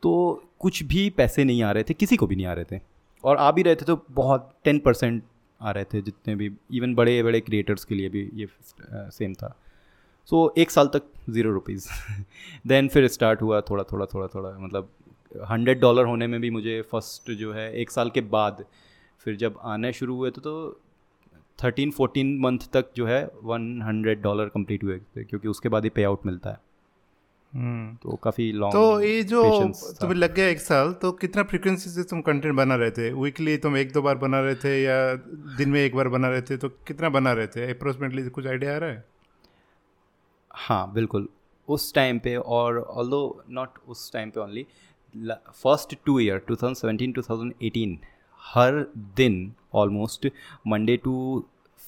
तो 0.03 0.43
कुछ 0.59 0.83
भी 0.83 1.09
पैसे 1.09 1.43
नहीं 1.43 1.63
आ 1.63 1.71
रहे 1.71 1.83
थे 1.83 1.93
किसी 1.93 2.17
को 2.17 2.27
भी 2.27 2.35
नहीं 2.35 2.45
आ 2.45 2.53
रहे 2.53 2.65
थे। 2.71 2.81
और 3.23 3.37
आ 3.37 3.51
भी 3.51 3.63
रहे 3.63 3.75
थे 3.75 3.85
तो 3.85 4.05
बहुत 4.11 4.51
टेन 4.63 4.79
परसेंट 4.79 5.23
आ 5.61 5.71
रहे 5.71 5.83
थे 5.83 6.01
जितने 6.01 6.35
भी 6.35 6.51
इवन 6.73 6.95
बड़े 6.95 7.21
बड़े 7.23 7.39
क्रिएटर्स 7.41 7.85
के 7.85 7.95
लिए 7.95 8.09
भी 8.09 8.29
ये 8.33 8.47
सेम 9.11 9.33
था। 9.33 9.55
सो 10.25 10.45
so, 10.47 10.57
एक 10.59 10.71
साल 10.71 10.87
तक 10.87 11.03
ज़ीरो 11.29 11.51
रुपीज़ 11.51 11.87
देन 12.67 12.87
फिर 12.87 13.07
स्टार्ट 13.07 13.41
हुआ 13.41 13.61
थोड़ा 13.61 13.83
थोड़ा 13.83 14.05
थोड़ा 14.05 14.27
थोड़ा 14.27 14.57
मतलब 14.59 14.89
हंड्रेड 15.49 15.79
डॉलर 15.79 16.05
होने 16.05 16.27
में 16.27 16.39
भी 16.41 16.49
मुझे 16.49 16.81
फ़र्स्ट 16.81 17.31
जो 17.31 17.53
है 17.53 17.71
एक 17.73 17.91
साल 17.91 18.09
के 18.09 18.21
बाद 18.21 18.63
फिर 19.25 19.35
जब 19.35 19.59
आने 19.63 19.91
शुरू 19.93 20.15
हुए 20.15 20.31
थे 20.31 20.41
तो 20.41 20.53
थर्टीन 21.63 21.91
फोर्टीन 21.91 22.37
मंथ 22.39 22.59
तक 22.73 22.91
जो 22.95 23.05
है 23.05 23.23
वन 23.43 23.81
हंड्रेड 23.81 24.21
डॉलर 24.21 24.45
कंप्लीट 24.45 24.83
हुए 24.83 24.97
थे 24.97 25.23
क्योंकि 25.23 25.47
उसके 25.47 25.69
बाद 25.69 25.83
ही 25.83 25.89
पे 25.89 26.03
आउट 26.03 26.25
मिलता 26.25 26.49
है। 26.49 26.59
हम्म। 27.53 27.95
तो 27.95 28.15
काफ़ी 28.15 28.51
लॉन्ग 28.51 28.73
तो 28.73 29.01
ये 29.01 29.23
जो 29.23 29.41
तुम्हें 29.99 30.17
लग 30.17 30.33
गया 30.35 30.47
एक 30.47 30.61
साल 30.61 30.93
तो 30.93 31.11
कितना 31.11 31.43
फ्रीक्वेंसी 31.43 31.89
से 31.89 32.03
तुम 32.03 32.21
कंटेंट 32.21 32.55
बना 32.55 32.75
रहे 32.75 32.91
थे? 32.91 33.11
वीकली 33.13 33.57
तुम 33.57 33.77
एक 33.77 33.91
दो 33.93 34.01
बार 34.01 34.17
बना 34.17 34.39
रहे 34.41 34.55
थे 34.55 34.83
या 34.83 35.15
दिन 35.57 35.69
में 35.69 35.79
एक 35.79 35.95
बार 35.95 36.07
बना 36.09 36.29
रहे 36.29 36.41
थे? 36.41 36.57
तो 36.57 36.69
कितना 36.69 37.09
बना 37.09 37.33
रहे 37.33 37.47
थे? 37.47 37.69
अप्रोक्सीमेटली 37.71 38.29
कुछ 38.29 38.47
आइडिया 38.47 38.75
आ 38.75 38.77
रहा 38.77 38.89
है? 38.89 39.05
हाँ 40.51 40.93
बिल्कुल। 40.93 41.27
उस 41.67 41.93
टाइम 41.93 42.19
पे 42.19 42.35
और 42.35 42.79
ऑल्दो 42.79 43.43
नॉट 43.49 43.77
उस 43.87 44.11
टाइम 44.13 44.29
पे 44.29 44.39
ओनली 44.39 44.65
फ़र्स्ट 45.53 45.95
टू 46.05 46.19
ईयर 46.19 46.41
2017 46.51 47.13
2018 47.17 47.95
हर 48.43 48.85
दिन 49.15 49.53
almost 49.73 50.27
Monday 50.67 50.97
to 50.97 51.13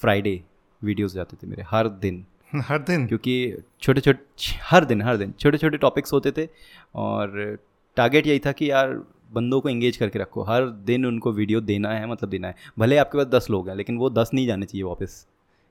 Friday 0.01 0.43
videos 0.83 1.13
जाते 1.13 1.37
थे 1.43 1.47
मेरे 1.47 1.63
हर 1.67 1.87
दिन। 1.87 2.25
हर 2.55 2.79
दिन? 2.79 3.07
क्योंकि 3.07 3.57
छोटे 3.81 4.01
छोटे 4.01 4.57
हर 4.61 4.85
दिन 4.85 5.01
हर 5.01 5.17
दिन 5.17 5.33
छोटे 5.39 5.57
छोटे 5.57 5.77
टॉपिक्स 5.77 6.13
होते 6.13 6.31
थे 6.31 6.47
और 6.95 7.57
टारगेट 7.95 8.27
यही 8.27 8.39
था 8.39 8.51
कि 8.51 8.71
यार 8.71 9.03
बंदों 9.31 9.61
को 9.61 9.69
इंगेज 9.69 9.97
करके 9.97 10.19
रखो। 10.19 10.43
हर 10.43 10.65
दिन 10.65 11.05
उनको 11.05 11.31
वीडियो 11.31 11.61
देना 11.61 11.89
है 11.89 12.07
मतलब 12.07 12.29
देना 12.29 12.47
है। 12.47 12.55
भले 12.79 12.97
आपके 12.97 13.17
पास 13.17 13.27
दस 13.27 13.49
लोग 13.49 13.69
हैं 13.69 13.75
लेकिन 13.75 13.97
वो 13.97 14.09
दस 14.09 14.31
नहीं 14.33 14.47
जाने 14.47 14.65
चाहिए 14.65 14.83
वापस। 14.83 15.27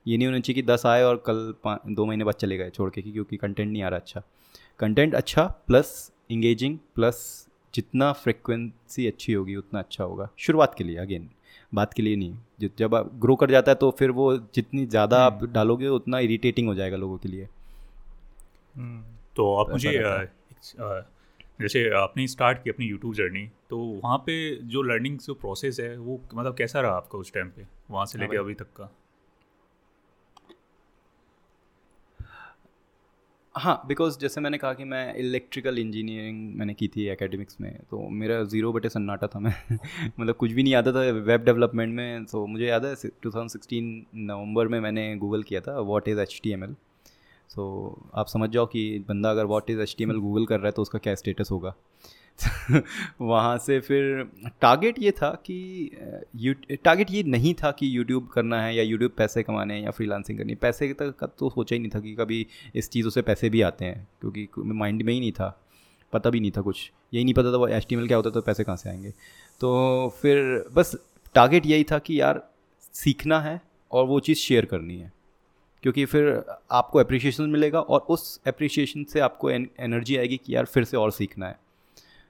ये 0.07 0.17
नहीं 0.17 0.27
होना 0.27 0.39
चाहिए 0.39 0.61
कि 0.61 0.67
दस 0.67 0.85
आए 0.85 1.03
और 1.03 1.23
कल 1.29 1.53
दो 1.93 2.05
महीने 2.05 2.23
बाद 2.23 2.33
चले 2.33 2.57
गए 2.57 2.69
छोड़ 2.69 2.89
के 2.89 3.01
क्योंकि 3.01 3.37
कंटेंट 3.37 3.71
नहीं 3.71 3.83
आ 3.83 3.87
रहा 3.87 3.99
अच्छा। 3.99 4.21
कंटेंट 4.79 5.15
अच्छा 5.15 5.43
प्लस 5.67 6.11
इंगेजिंग 6.31 6.77
प्लस 6.95 7.47
जितना 7.75 8.11
फ्रिक्वेंसी 8.13 9.07
अच्छी 9.07 9.33
होगी 9.33 9.55
उतना 9.55 9.79
अच्छा 9.79 10.03
होगा। 10.03 10.29
शुरुआत 10.37 10.75
के 10.77 10.83
लिए 10.83 10.97
अगेन 10.97 11.29
बात 11.75 11.93
के 11.93 12.01
लिए 12.03 12.15
नहीं। 12.15 12.69
जब 12.79 12.95
आप 12.95 13.11
ग्रो 13.15 13.35
कर 13.35 13.51
जाता 13.51 13.71
है 13.71 13.75
तो 13.75 13.89
फिर 13.91 14.11
वो 14.11 14.35
जितनी 14.55 14.85
ज़्यादा 14.85 15.23
आप 15.25 15.39
हम्म। 15.41 15.51
डालोगे 15.53 15.87
उतना 15.89 16.19
इरिटेटिंग 16.19 16.67
हो 16.67 16.75
जाएगा 16.75 16.97
लोगों 16.97 17.17
के 17.17 17.29
लिए। 17.29 17.47
हम्म। 18.75 19.03
तो 19.35 19.53
आप 19.55 19.71
मुझे 19.71 19.91
जैसे 21.61 21.89
आपने 21.95 22.27
स्टार्ट 22.27 22.63
की 22.63 22.69
अपनी 22.69 22.85
यूट्यूब 22.85 23.13
जर्नी 23.13 23.45
तो 23.69 23.77
वहाँ 24.03 24.17
पे 24.17 24.33
जो 24.65 24.81
लर्निंग 24.81 25.17
जो 25.19 25.33
प्रोसेस 25.33 25.79
है 25.79 25.95
वो 25.97 26.19
मतलब 26.33 26.55
कैसा 26.55 26.81
रहा 26.81 26.95
आपका 26.95 27.17
उस 27.17 27.33
टाइम 27.33 27.49
पे? 27.49 27.65
वहाँ 27.91 28.05
से 28.05 28.19
हाँ 28.19 28.27
लेके 28.27 28.37
अभी 28.37 28.53
तक 28.53 28.67
का? 28.77 28.91
हाँ 33.55 33.81
बिकॉज़ 33.87 34.17
जैसे 34.19 34.41
मैंने 34.41 34.57
कहा 34.57 34.73
कि 34.73 34.83
मैं 34.83 35.13
इलेक्ट्रिकल 35.15 35.77
इंजीनियरिंग 35.79 36.55
मैंने 36.57 36.73
की 36.73 36.87
थी 36.87 37.05
एकेडमिक्स 37.09 37.59
में 37.61 37.71
तो 37.91 38.07
मेरा 38.11 38.41
ज़ीरो 38.43 38.71
बटे 38.73 38.89
सन्नाटा 38.89 39.27
था 39.27 39.39
मैं। 39.39 39.53
मतलब 40.19 40.35
कुछ 40.35 40.51
भी 40.51 40.63
नहीं 40.63 40.73
आता 40.75 40.91
था 40.91 40.99
वेब 41.21 41.43
डेवलपमेंट 41.43 41.93
में 41.95 42.25
तो 42.25 42.45
मुझे 42.47 42.65
याद 42.65 42.85
है 42.85 42.93
2016 43.27 43.81
नवंबर 44.15 44.67
में 44.67 44.79
मैंने 44.79 45.15
गूगल 45.17 45.43
किया 45.43 45.61
था 45.61 45.79
what 45.81 46.07
is 46.07 46.19
H 46.19 46.39
T 46.43 46.51
M 46.51 46.63
L 46.63 46.75
so 47.49 47.67
आप 48.15 48.27
समझ 48.27 48.49
जाओ 48.49 48.65
कि 48.65 48.83
बंदा 49.09 49.29
अगर 49.29 49.45
what 49.45 49.69
is 49.69 49.81
H 49.81 49.95
T 49.97 50.03
M 50.03 50.11
L 50.11 50.17
Google 50.19 50.45
कर 50.45 50.57
रहा 50.57 50.65
है 50.67 50.71
तो 50.71 50.81
उसका 50.81 50.99
क्या 50.99 51.15
स्टेटस 51.15 51.51
होगा। 51.51 51.73
वहाँ 53.21 53.57
से 53.57 53.79
फिर 53.79 54.23
टारगेट 54.61 54.99
ये 54.99 55.11
था 55.11 55.29
कि 55.45 55.89
यू 56.35 56.53
टारगेट 56.75 57.11
ये 57.11 57.23
नहीं 57.23 57.53
था 57.53 57.71
कि 57.71 57.97
यूट्यूब 57.97 58.27
करना 58.27 58.61
है 58.61 58.75
या 58.75 58.83
यूट्यूब 58.83 59.11
पैसे 59.17 59.43
कमाने 59.43 59.73
हैं 59.73 59.83
या 59.83 59.91
फ्रीलांसिंग 59.91 60.37
करनी 60.37 60.55
पैसे 60.55 60.91
तक 60.93 61.15
का 61.19 61.27
तो 61.29 61.49
सोचा 61.49 61.75
ही 61.75 61.79
नहीं 61.79 61.91
था 61.91 61.99
कि 61.99 62.13
कभी 62.15 62.45
इस 62.75 62.89
चीज़ों 62.89 63.09
से 63.09 63.21
पैसे 63.21 63.49
भी 63.49 63.61
आते 63.61 63.85
हैं, 63.85 64.07
क्योंकि 64.21 64.47
माइंड 64.57 65.01
में 65.01 65.13
ही 65.13 65.19
नहीं 65.19 65.31
था, 65.31 65.49
पता 66.13 66.29
भी 66.29 66.39
नहीं 66.39 66.51
था 66.51 66.61
कुछ। 66.61 66.91
यही 67.13 67.23
नहीं 67.23 67.33
पता 67.33 67.51
था 67.53 67.57
वो 67.57 67.67
एच 67.67 67.87
क्या 67.89 68.17
होता 68.17 68.29
तो 68.29 68.41
पैसे 68.41 68.63
कहाँ 68.63 68.77
से 68.77 68.89
आएँगे। 68.89 69.13
तो 69.61 70.15
फिर 70.21 70.65
बस 70.73 70.95
टारगेट 71.35 71.65
यही 71.65 71.83
था 71.83 71.99
कि 71.99 72.19
यार 72.21 72.41
सीखना 72.95 73.39
है 73.41 73.59
और 73.91 74.05
वो 74.05 74.19
चीज़ 74.19 74.37
शेयर 74.37 74.65
करनी 74.65 74.97
है, 74.97 75.11
क्योंकि 75.83 76.05
फिर 76.05 76.43
आपको 76.71 76.99
अप्रिशिएशन 76.99 77.49
मिलेगा 77.49 77.79
और 77.79 78.05
उस 78.09 78.39
अप्रिशिएशन 78.47 79.03
से 79.03 79.19
आपको 79.19 79.49
एनर्जी 79.49 80.17
आएगी 80.17 80.37
कि 80.37 80.55
यार 80.55 80.65
फिर 80.65 80.83
से 80.83 80.97
और 80.97 81.11
सीखना 81.11 81.47
है। 81.47 81.63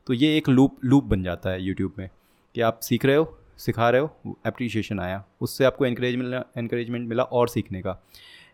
तो 0.08 0.14
ये 0.14 0.36
एक 0.38 0.50
लूप 0.50 0.78
लूप 0.86 1.04
बन 1.04 1.24
जाता 1.24 1.50
है 1.50 1.64
यूट्यूब 1.64 1.94
में 1.98 2.10
कि 2.56 2.62
आप 2.62 2.80
सीख 2.84 3.06
रहे 3.06 3.16
हो, 3.16 3.38
सिखा 3.58 3.90
रहे 3.90 4.02
हो 4.02 4.38
अप्रिशिएशन 4.46 5.00
आया। 5.00 5.24
उससे 5.42 5.66
आपको 5.66 5.86
इनक्रेज 5.86 6.16
मिला 6.16 6.44
इनक्रेजमेंट 6.58 7.08
मिला 7.10 7.24
और 7.24 7.50
सीखने 7.50 7.82
का। 7.82 8.02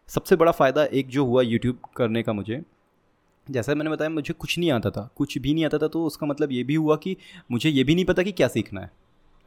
सबसे 0.10 0.36
बड़ा 0.36 0.52
फ़ायदा 0.52 0.84
एक 0.84 1.08
जो 1.08 1.26
हुआ 1.26 1.42
यूट्यूब 1.42 1.80
करने 1.98 2.24
का 2.24 2.34
मुझे, 2.34 2.62
जैसा 3.48 3.76
मैंने 3.76 3.90
बताया, 3.90 4.10
मुझे 4.10 4.34
कुछ 4.34 4.58
नहीं 4.60 4.72
आता 4.72 4.90
था, 4.90 5.10
कुछ 5.16 5.38
भी 5.38 5.54
नहीं 5.54 5.66
आता 5.66 5.78
था 5.78 5.88
तो 5.88 6.06
उसका 6.06 6.28
मतलब 6.28 6.52
ये 6.52 6.64
भी 6.64 6.76
हुआ 6.76 6.96
कि 6.98 7.16
मुझे 7.52 7.70
ये 7.70 7.84
भी 7.84 7.96
नहीं 7.96 8.06
पता 8.06 8.24
कि 8.24 8.32
क्या 8.32 8.48
सीखना 8.48 8.82
है 8.82 8.92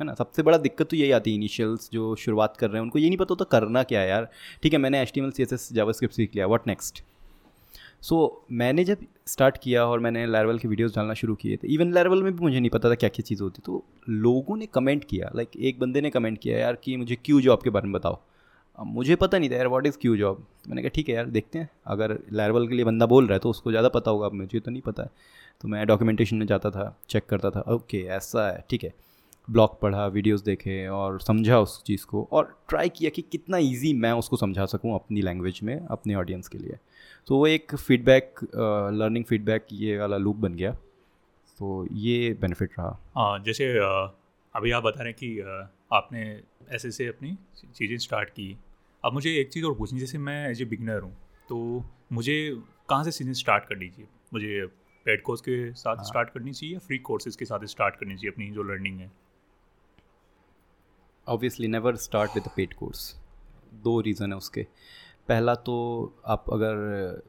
है 0.01 0.07
ना? 0.07 0.15
सबसे 0.15 0.43
बड़ा 0.43 0.59
दिक्कत 0.59 0.89
तो 0.91 0.97
यही 0.97 1.11
आती 1.13 1.31
है 1.31 1.37
इनिशियल्स 1.37 1.89
जो 1.93 2.15
शुरुआत 2.17 2.57
कर 2.57 2.69
रहे 2.69 2.77
हैं, 2.77 2.83
उनको 2.83 2.99
ये 2.99 3.09
नहीं 3.09 3.19
पता 3.19 3.33
होता 3.33 3.45
करना 3.51 3.83
क्या 3.83 4.01
है 4.01 4.09
यार। 4.09 4.29
ठीक 4.63 4.73
है, 4.73 4.79
मैंने 4.79 5.03
H 5.03 5.13
T 5.15 5.21
M 5.21 5.27
L 5.27 5.33
C 5.33 5.43
S 5.43 5.53
S 5.53 5.69
JavaScript 5.73 6.15
सीख 6.15 6.35
लिया 6.35 6.47
वट 6.47 6.67
नेक्स्ट 6.67 7.03
सो 8.05 8.17
so, 8.17 8.53
मैंने 8.53 8.85
जब 8.85 9.05
स्टार्ट 9.27 9.59
किया 9.59 9.85
और 9.87 10.01
मैंने 10.01 10.27
लेवल 10.27 10.59
के 10.59 10.69
वीडियोस 10.69 10.95
डालना 10.95 11.15
शुरू 11.15 11.35
किए 11.35 11.57
थे 11.57 11.69
इवन 11.75 11.93
लेवल 11.93 12.23
में 12.23 12.35
भी 12.37 12.43
मुझे 12.43 12.61
नहीं 12.61 12.71
पता 12.71 12.91
था 12.91 12.95
क्या 12.95 13.09
क्या 13.09 13.23
चीज़ 13.23 13.43
होती 13.43 13.63
तो 13.67 13.83
लोगों 14.09 14.57
ने 14.57 14.67
कमेंट 14.67 15.05
किया 15.05 15.31
लाइक 15.35 15.49
like, 15.49 15.63
एक 15.63 15.79
बंदे 15.81 16.01
ने 16.01 16.11
कमेंट 16.11 16.39
किया 16.39 16.59
यार 16.59 16.77
कि 16.85 16.97
मुझे 16.97 17.17
क्यू 17.25 17.41
जॉब 17.41 17.63
के 17.63 17.71
बारे 17.71 17.87
में 17.87 17.93
बताओ। 17.93 18.19
मुझे 18.79 19.17
पता 19.17 19.39
नहीं 19.39 19.51
था 19.51 19.57
यार 19.57 19.69
व्हाट 19.69 19.87
इज़ 19.87 19.99
क्यू 19.99 20.17
जॉब 20.17 20.45
मैंने 20.69 20.83
कहा 20.83 20.91
ठीक 20.95 21.09
है 21.09 21.15
यार 21.15 21.27
देखते 21.27 21.59
हैं। 21.59 21.69
अगर 21.87 22.19
लेवल 22.33 22.69
के 22.69 22.75
लिए 22.75 22.85
बंदा 22.85 23.07
बोल 23.07 23.27
रहा 23.27 23.35
है 23.35 23.41
तो 23.41 23.51
उसको 23.51 23.71
ज़्यादा 23.71 23.89
पता 23.89 24.11
होगा 24.11 24.27
अब 24.27 24.33
मुझे 24.33 24.61
तो 24.61 24.71
नहीं 24.71 24.83
पता 24.83 25.03
है। 25.03 25.11
तो 25.61 25.69
मैं 25.69 25.87
डॉक्यूमेंटेशन 25.87 26.37
में 26.37 26.47
जाता 26.47 26.71
था 26.71 26.97
चेक 27.09 27.27
करता 27.27 27.51
था 27.51 27.61
ओके 27.75 28.03
ऐसा 28.13 28.49
है 28.49 28.65
ठीक 28.71 28.85
है। 28.85 28.93
ब्लॉग 29.49 29.81
पढ़ा 29.81 30.07
वीडियोस 30.07 30.43
देखे 30.43 30.87
और 30.89 31.21
समझा 31.21 31.59
उस 31.61 31.83
चीज़ 31.87 32.05
को 32.07 32.29
और 32.33 32.57
ट्राई 32.69 32.89
किया 32.89 33.11
कि 33.11 33.23
कितना 33.23 33.59
इजी 33.59 33.93
मैं 33.95 34.13
उसको 34.13 34.37
समझा 34.37 34.67
सकूँ 34.67 34.95
अपनी 34.95 35.23
लैंग्वेज 35.23 35.61
में 35.63 35.79
अपने 35.79 36.15
ऑडियंस 36.15 36.49
के 36.49 36.59
लिए। 36.59 36.79
तो 37.29 37.37
वो 37.39 37.47
एक 37.47 37.75
फीडबैक 37.77 38.41
लर्निंग 38.95 39.25
फीडबैक 39.25 39.67
ये 39.73 39.97
वाला 39.99 40.17
लूप 40.19 40.37
बन 40.37 40.55
गया। 40.55 40.73
तो 41.59 41.87
ये 41.93 42.33
बेनिफिट 42.41 42.71
रहा। 42.79 42.89
हाँ 43.17 43.39
जैसे 43.45 43.67
अभी 44.55 44.71
आप 44.71 44.83
बता 44.83 45.03
रहे 45.03 45.09
हैं 45.09 45.17
कि 45.19 45.69
आपने 45.93 46.23
ऐसे 46.75 46.91
से 46.91 47.07
अपनी 47.07 47.37
चीज़ें 47.69 47.97
स्टार्ट 47.99 48.29
की। 48.31 48.57
अब 49.05 49.13
मुझे 49.13 49.35
एक 49.41 49.53
चीज़ 49.53 49.65
और 49.65 49.75
पूछनी 49.75 50.01
जैसे 50.01 50.19
मैं 50.19 50.49
एज 50.51 50.63
ए 50.63 50.65
बिगनर 50.65 51.01
हूँ 51.01 51.13
तो 51.49 51.85
मुझे 52.13 52.37
कहाँ 52.89 53.05
से 53.05 53.11
सीज़न 53.11 53.33
स्टार्ट 53.35 53.65
करनी 53.65 53.89
चाहिए? 53.89 54.09
मुझे 54.35 54.67
पेड 55.07 55.23
कोर्स 55.23 55.41
के 55.41 55.73
साथ 55.75 56.05
स्टार्ट 56.05 56.31
करनी 56.31 56.53
चाहिए 56.53 56.75
या 56.75 56.79
फ्री 56.79 56.99
कोर्सेज 57.01 57.37
के 57.37 57.45
साथ 57.45 57.65
स्टार्ट 57.67 57.97
करनी 57.97 58.15
चाहिए 58.15 58.31
अपनी 58.31 58.51
जो 58.51 58.63
लर्निंग 58.63 59.01
है? 59.01 59.11
Obviously 61.27 61.69
never 61.69 61.97
start 61.99 62.31
with 62.35 62.49
paid 62.57 62.75
course 62.75 63.15
दो 63.85 64.01
रीज़न 64.01 64.33
है 64.33 64.37
उसके। 64.37 64.67
पहला 65.29 65.55
तो 65.55 65.75
आप 66.27 66.45
अगर 66.53 67.23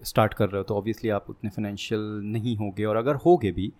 स्टार्ट 0.00 0.34
कर 0.34 0.48
रहे 0.48 0.58
हो 0.58 0.64
तो 0.64 0.76
ऑब्वियसली 0.76 1.10
आप 1.10 1.26
उतने 1.30 1.50
फाइनेंशियल 1.50 2.00
नहीं 2.24 2.56
होगे 2.56 2.84
और 2.84 2.96
अगर 2.96 3.14
होगे 3.16 3.52
भी 3.52 3.72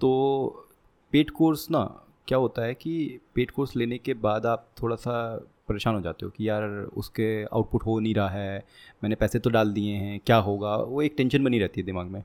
तो 0.00 0.66
पेड 1.12 1.30
कोर्स 1.30 1.70
ना, 1.70 1.84
क्या 2.28 2.38
होता 2.38 2.62
है 2.62 2.74
कि 2.74 3.20
पेड 3.34 3.50
कोर्स 3.50 3.74
लेने 3.76 3.98
के 3.98 4.14
बाद 4.16 4.46
आप 4.46 4.68
थोड़ा 4.82 4.96
सा 4.96 5.14
परेशान 5.68 5.94
हो 5.94 6.00
जाते 6.00 6.24
हो 6.24 6.30
कि 6.30 6.48
यार 6.48 6.62
उसके 6.96 7.42
आउटपुट 7.44 7.84
हो 7.86 7.98
नहीं 8.00 8.14
रहा 8.14 8.28
है, 8.28 8.64
मैंने 9.02 9.16
पैसे 9.16 9.38
तो 9.38 9.50
डाल 9.50 9.72
दिए 9.72 9.94
हैं, 9.94 10.20
क्या 10.26 10.36
होगा? 10.38 10.74
वो 10.76 11.02
एक 11.02 11.14
टेंशन 11.16 11.44
बनी 11.44 11.58
रहती 11.58 11.80
है 11.80 11.86
दिमाग 11.86 12.06
में। 12.06 12.22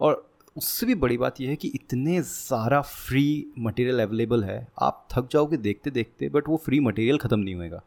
और 0.00 0.26
उससे 0.56 0.86
भी 0.86 0.94
बड़ी 0.94 1.16
बात 1.18 1.40
यह 1.40 1.50
है 1.50 1.56
कि 1.56 1.68
इतने 1.74 2.22
सारा 2.22 2.80
फ्री 2.82 3.52
मटेरियल 3.58 4.02
अवेलेबल 4.02 4.44
है, 4.44 4.66
आप 4.78 5.06
थक 5.12 5.28
जाओगे 5.32 5.56
देखते 5.58 5.90
देखते 5.90 6.28
बट 6.28 6.48
वो 6.48 6.56
फ्री 6.56 6.80
मटेरियल 6.80 7.18
ख़त्म 7.18 7.38
नहीं 7.38 7.54
होएगा। 7.54 7.82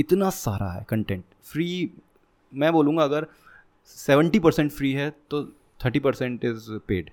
इतना 0.00 0.30
सारा 0.30 0.70
है 0.72 0.84
कंटेंट 0.88 1.24
फ्री 1.44 1.68
मैं 2.52 2.72
बोलूँगा 2.72 3.04
अगर 3.04 3.26
सेवेंटी 3.88 4.38
परसेंट 4.38 4.70
फ्री 4.72 4.92
है 4.92 5.10
तो 5.30 5.44
थर्टी 5.80 6.00
परसेंट 6.00 6.44
इज़ 6.44 6.70
पेड 6.88 7.10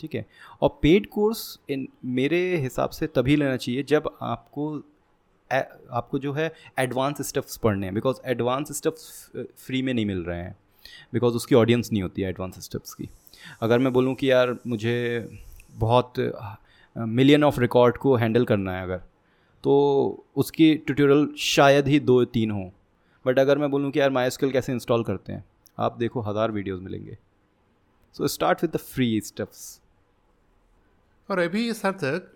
ठीक 0.00 0.14
है? 0.14 0.24
और 0.62 0.78
पेड 0.82 1.08
कोर्स 1.08 1.58
इन 1.70 1.86
मेरे 2.04 2.56
हिसाब 2.56 2.90
से 2.90 3.06
तभी 3.06 3.36
लेना 3.36 3.56
चाहिए 3.56 3.82
जब 3.82 4.16
आपको 4.22 4.74
आपको 5.50 6.18
जो 6.18 6.32
है 6.32 6.52
एडवांस 6.78 7.20
स्टेप्स 7.28 7.56
पढ़ने 7.56 7.86
हैं। 7.86 7.94
बिकॉज़ 7.94 8.16
एडवांस 8.26 8.72
स्टेप्स 8.76 9.30
फ्री 9.56 9.82
में 9.82 9.92
नहीं 9.94 10.06
मिल 10.06 10.22
रहे 10.24 10.38
हैं। 10.38 10.56
बिकॉज़ 11.12 11.34
उसकी 11.34 11.54
ऑडियंस 11.54 11.90
नहीं 11.92 12.02
होती 12.02 12.22
है 12.22 12.28
एडवांस 12.28 12.58
स्टेप्स 12.64 12.94
की। 12.94 13.08
अगर 13.62 13.78
मैं 13.78 13.92
बोलूँ 13.92 14.14
कि 14.14 14.30
यार 14.30 14.56
मुझे 14.66 15.28
बहुत 15.74 16.14
मिलियन 16.96 17.44
ऑफ़ 17.44 17.60
रिकॉर्ड 17.60 17.96
को 17.96 18.14
हैंडल 18.16 18.44
करना 18.44 18.76
है 18.76 18.82
अगर 18.82 19.00
तो 19.64 19.74
उसकी 20.36 20.74
ट्यूटोरियल 20.76 21.28
शायद 21.38 21.88
ही 21.88 22.00
दो 22.00 22.24
तीन 22.26 22.50
हों। 22.50 22.68
बट 23.24 23.38
अगर 23.38 23.58
मैं 23.58 23.70
बोलूँ 23.70 23.90
कि 23.90 24.00
यार 24.00 24.10
माई 24.10 24.30
कैसे 24.42 24.72
इंस्टॉल 24.72 25.04
करते 25.04 25.32
हैं 25.32 25.44
आप 25.78 25.96
देखो 25.98 26.20
हज़ार 26.20 26.50
वीडियोस 26.50 26.80
मिलेंगे। 26.80 27.16
So 28.14 28.28
start 28.28 28.62
with 28.62 28.70
the 28.70 28.76
free 28.78 29.20
stuffs 29.20 29.80
और 31.28 31.38
अभी 31.38 31.72
सार्थक 31.72 32.30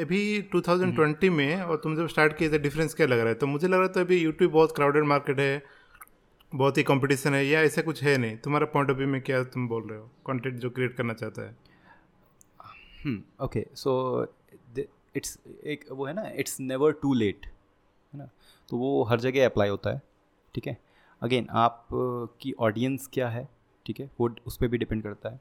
अभी 0.00 0.20
2020 0.52 1.30
में 1.30 1.60
और 1.62 1.76
तुम 1.76 1.96
जब 1.96 2.06
स्टार्ट 2.08 2.36
किए 2.36 2.50
थे 2.52 2.58
डिफरेंस 2.58 2.94
क्या 2.94 3.06
लग 3.06 3.18
रहा 3.18 3.28
है? 3.28 3.34
तो 3.34 3.46
मुझे 3.46 3.68
लग 3.68 3.78
रहा 3.78 3.88
था 3.88 4.00
अभी 4.00 4.16
यूट्यूब 4.18 4.52
बहुत 4.52 4.74
क्राउडेड 4.76 5.04
मार्केट 5.04 5.40
है 5.40 5.62
बहुत 6.52 6.78
ही 6.78 6.82
कंपटीशन 6.82 7.34
है 7.34 7.44
या 7.46 7.60
ऐसा 7.62 7.82
कुछ 7.82 8.02
है 8.02 8.16
नहीं? 8.18 8.36
तुम्हारा 8.36 8.66
पॉइंट 8.72 8.90
ऑफ़ 8.90 8.96
व्यू 8.98 9.08
में 9.08 9.20
क्या 9.20 9.42
तुम 9.44 9.68
बोल 9.68 9.88
रहे 9.88 9.98
हो? 9.98 10.04
कंटेंट 10.26 10.58
जो 10.60 10.70
क्रिएट 10.70 10.96
करना 10.96 11.14
चाहता 11.14 11.42
है। 11.42 11.56
ओके 13.42 13.64
सो 13.74 13.92
इट्स 15.16 15.38
एक 15.64 15.84
वो 15.92 16.06
है 16.06 16.14
ना, 16.14 16.28
इट्स 16.28 16.60
नेवर 16.60 16.92
टू 16.92 17.14
लेट, 17.14 17.46
है 18.12 18.18
ना? 18.18 18.28
तो 18.68 18.76
वो 18.76 19.02
हर 19.02 19.20
जगह 19.20 19.46
अप्लाई 19.46 19.68
होता 19.68 19.90
है, 19.90 20.02
ठीक 20.54 20.66
है? 20.66 20.78
अगेन 21.22 21.46
आप 21.50 21.88
की 22.40 22.52
ऑडियंस 22.52 23.08
क्या 23.12 23.28
है, 23.28 23.48
ठीक 23.86 24.00
है? 24.00 24.10
वो 24.20 24.36
उस 24.46 24.56
पर 24.56 24.68
भी 24.68 24.78
डिपेंड 24.78 25.02
करता 25.02 25.28
है। 25.28 25.40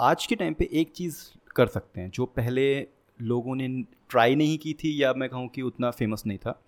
आज 0.00 0.26
के 0.26 0.36
टाइम 0.36 0.54
पे 0.54 0.68
एक 0.72 0.92
चीज़ 0.92 1.18
कर 1.56 1.66
सकते 1.66 2.00
हैं, 2.00 2.10
जो 2.10 2.26
पहले 2.26 2.88
लोगों 3.20 3.54
ने 3.54 3.82
ट्राई 3.82 4.34
नहीं 4.34 4.58
की 4.58 4.74
थी, 4.74 5.02
या 5.02 5.12
मैं 5.14 5.28
कहूँ 5.28 5.48
कि 5.48 5.62
उतना 5.62 5.90
फ़ेमस 5.90 6.22
नहीं 6.26 6.38
था। 6.38 6.62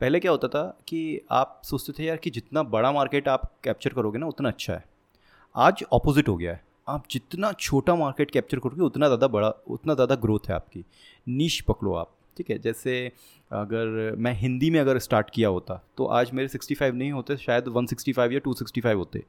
पहले 0.00 0.20
क्या 0.20 0.30
होता 0.30 0.48
था 0.48 0.78
कि 0.88 1.20
आप 1.30 1.62
सोचते 1.64 1.92
थे, 1.92 2.04
यार, 2.04 2.16
कि 2.16 2.30
जितना 2.30 2.62
बड़ा 2.62 2.92
मार्केट 2.92 3.28
आप 3.28 3.52
कैप्चर 3.64 3.92
करोगे 3.92 4.18
ना, 4.18 4.26
उतना 4.26 4.48
अच्छा 4.48 4.74
है। 4.74 4.84
आज 5.56 5.84
ऑपोजिट 5.92 6.28
हो 6.28 6.36
गया 6.36 6.52
है। 6.52 6.64
आप 6.88 7.04
जितना 7.10 7.52
छोटा 7.52 7.94
मार्केट 7.94 8.30
कैप्चर 8.30 8.58
करोगे, 8.58 8.82
उतना 8.82 9.06
ज़्यादा 9.06 9.28
बड़ा, 9.28 9.48
उतना 9.68 9.94
ज़्यादा 9.94 10.14
ग्रोथ 10.16 10.48
है 10.48 10.54
आपकी। 10.54 10.84
नीच 11.26 11.60
पकड़ो 11.60 11.94
आप, 11.94 12.14
ठीक 12.36 12.50
है? 12.50 12.58
जैसे 12.58 13.00
अगर 13.50 14.14
मैं 14.18 14.32
हिंदी 14.34 14.70
में 14.70 14.78
अगर 14.80 14.98
स्टार्ट 14.98 15.30
किया 15.30 15.48
होता 15.48 15.82
तो 15.98 16.04
आज 16.06 16.30
मेरे 16.34 16.48
65 16.48 16.94
नहीं 16.94 17.12
होते, 17.12 17.36
शायद 17.38 17.68
165 17.68 18.32
या 18.32 18.40
265 18.40 18.94
होते। 18.94 19.24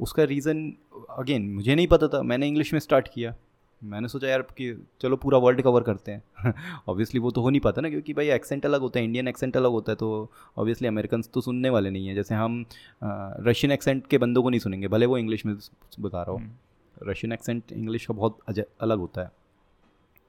उसका 0.00 0.24
रीज़न 0.24 0.72
अगेन 1.18 1.48
मुझे 1.54 1.74
नहीं 1.74 1.86
पता 1.86 2.08
था, 2.08 2.22
मैंने 2.22 2.48
इंग्लिश 2.48 2.72
में 2.72 2.80
स्टार्ट 2.80 3.08
किया। 3.14 3.34
मैंने 3.82 4.08
सोचा, 4.08 4.28
यार, 4.28 4.42
कि 4.42 4.86
चलो 5.00 5.16
पूरा 5.16 5.38
वर्ल्ड 5.38 5.62
कवर 5.62 5.82
करते 5.82 6.12
हैं। 6.12 6.52
ऑब्वियसली 6.88 7.20
वो 7.20 7.30
तो 7.30 7.40
हो 7.40 7.50
नहीं 7.50 7.60
पाता 7.60 7.80
ना, 7.80 7.88
क्योंकि 7.88 8.14
भाई 8.14 8.28
एक्सेंट 8.30 8.66
अलग 8.66 8.80
होता 8.80 8.98
है 8.98 9.04
इंडियन 9.04 9.28
एक्सेंट 9.28 9.56
अलग 9.56 9.70
होता 9.70 9.92
है 9.92 9.96
तो 9.96 10.30
ऑब्वियसली 10.58 10.88
अमेरिकन 10.88 11.22
तो 11.34 11.40
सुनने 11.40 11.70
वाले 11.70 11.90
नहीं 11.90 12.08
है। 12.08 12.14
जैसे 12.14 12.34
हम 12.34 12.64
रशियन 13.02 13.72
एक्सेंट 13.72 14.06
के 14.06 14.18
बंदों 14.18 14.42
को 14.42 14.50
नहीं 14.50 14.60
सुनेंगे, 14.60 14.88
भले 14.88 15.06
वो 15.06 15.18
इंग्लिश 15.18 15.46
में 15.46 15.54
बता 16.00 16.22
रहा 16.22 16.32
हूँ। 16.32 16.58
रशियन 17.02 17.32
एक्सेंट 17.32 17.72
इंग्लिश 17.72 18.06
का 18.06 18.14
बहुत 18.14 18.38
अलग 18.80 18.98
होता 18.98 19.22
है। 19.22 19.30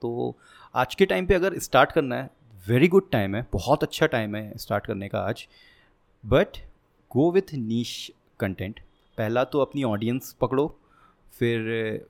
तो 0.01 0.36
आज 0.75 0.96
के 0.96 1.06
टाइम 1.06 1.25
पे 1.25 1.34
अगर 1.34 1.58
स्टार्ट 1.60 1.92
करना 1.92 2.16
है 2.16 2.30
वेरी 2.66 2.88
गुड 2.88 3.10
टाइम 3.12 3.36
है, 3.36 3.46
बहुत 3.54 3.84
अच्छा 3.84 4.08
टाइम 4.08 4.36
है 4.36 4.58
स्टार्ट 4.58 4.86
करने 4.86 5.08
का 5.10 5.20
आज। 5.20 5.48
But 6.24 6.58
go 7.12 7.32
with 7.32 7.54
niche 7.54 8.12
content 8.40 8.80
पहला 9.18 9.44
तो 9.44 9.60
अपनी 9.60 9.84
ऑडियंस 9.84 10.36
पकड़ो, 10.42 10.68
फिर 11.34 12.08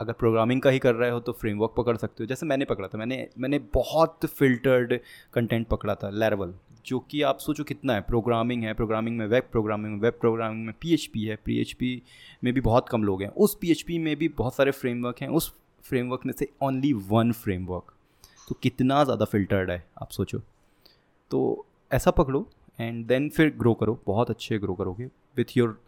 अगर 0.00 0.12
प्रोग्रामिंग 0.12 0.60
का 0.62 0.70
ही 0.70 0.78
कर 0.78 0.94
रहे 0.94 1.10
हो 1.10 1.20
तो 1.20 1.32
फ्रेमवर्क 1.32 1.74
पकड़ 1.76 1.96
सकते 1.96 2.22
हो। 2.22 2.26
जैसे 2.26 2.46
मैंने 2.46 2.64
पकड़ा 2.64 2.88
था, 2.88 2.98
मैंने 2.98 3.28
मैंने 3.38 3.58
बहुत 3.74 4.26
फिल्टर्ड 4.28 4.98
कंटेंट 5.34 5.66
पकड़ा 5.68 5.94
था 5.94 6.10
लैरवल 6.10 6.54
जो 6.86 6.98
कि 7.00 7.22
आप 7.22 7.38
सोचो 7.38 7.64
कितना 7.64 7.94
है 7.94 8.00
प्रोग्रामिंग 8.02 8.64
है 8.64 8.74
प्रोग्रामिंग 8.74 9.16
में 9.18 9.26
वेब 9.26 9.48
प्रोग्रामिंग 9.52 10.00
वेब 10.00 10.14
प्रोग्रामिंग 10.20 10.64
में 10.66 10.74
पीएचपी 10.80 11.24
है 11.24 11.36
पीएचपी 11.44 11.90
में 12.44 12.52
भी 12.54 12.60
बहुत 12.60 12.88
कम 12.88 13.04
लोग 13.04 13.22
हैं। 13.22 13.28
उस 13.28 13.56
पीएचपी 13.60 13.98
में 13.98 14.14
भी 14.16 14.28
बहुत 14.38 14.54
सारे 14.54 14.70
फ्रेमवर्क 14.72 15.22
हैं 15.22 15.28
उस 15.30 15.52
फ्रेमवर्क 15.84 16.26
में 16.26 16.32
से 16.32 16.48
ओनली 16.62 16.92
वन 17.08 17.32
फ्रेमवर्क 17.34 17.92
तो 18.48 18.54
कितना 18.62 19.02
ज़्यादा 19.04 19.24
फिल्टर्ड 19.24 19.70
है 19.70 19.82
आप 20.02 20.10
सोचो। 20.10 20.38
तो 21.30 21.66
ऐसा 21.90 22.10
पकड़ो 22.12 22.46
एंड 22.78 23.04
देन 23.06 23.28
फिर 23.28 23.54
ग्रो 23.58 23.74
करो 23.74 23.98
बहुत 24.06 24.30
अच्छे 24.30 24.58
ग्रो 24.58 24.74
करोगे 24.74 25.04
विथ 25.36 25.56
योर 25.56 25.78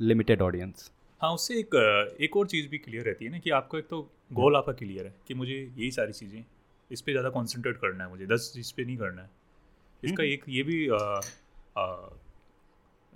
लिमिटेड 0.00 0.42
ऑडियंस 0.42 0.90
हाँ 1.20 1.32
उससे 1.34 1.54
एक 1.54 1.74
एक 2.20 2.36
और 2.36 2.46
चीज़ 2.46 2.68
भी 2.68 2.78
क्लियर 2.78 3.04
रहती 3.04 3.24
है 3.24 3.30
ना 3.30 3.38
कि 3.38 3.50
आपका 3.52 3.78
एक 3.78 3.86
तो 3.90 4.00
गोल 4.32 4.56
आपका 4.56 4.72
क्लियर 4.74 5.06
है 5.06 5.14
कि 5.28 5.34
मुझे 5.34 5.54
यही 5.54 5.90
सारी 5.90 6.12
चीज़ें 6.12 6.44
इस 6.90 7.00
पर 7.00 7.12
ज़्यादा 7.12 7.30
कंसंट्रेट 7.30 7.76
करना 7.76 8.04
है 8.04 8.10
मुझे 8.10 8.26
दस 8.26 8.52
इस 8.58 8.70
पे 8.72 8.84
नहीं 8.84 8.96
करना 8.96 9.22
है। 9.22 9.30
इसका 10.04 10.22
एक 10.24 10.44
ये 10.48 10.62
भी 10.62 10.88
अ, 10.88 11.20
अ, 11.76 12.10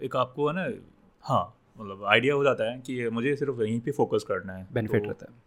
एक 0.03 0.17
आपको 0.17 0.49
है 0.49 0.55
ना 0.55 0.79
हाँ 1.23 1.59
मतलब 1.81 2.05
आइडिया 2.05 2.35
हो 2.35 2.45
जाता 2.45 2.71
है 2.71 2.79
कि 2.79 3.09
मुझे 3.09 3.37
सिर्फ़ 3.37 3.63
यहीं 3.63 3.81
पे 3.81 3.91
फोकस 3.91 4.25
करना 4.29 4.53
है। 4.53 4.67
बेनिफिट 4.73 5.03
तो 5.03 5.09
रहता 5.09 5.27
है। 5.31 5.39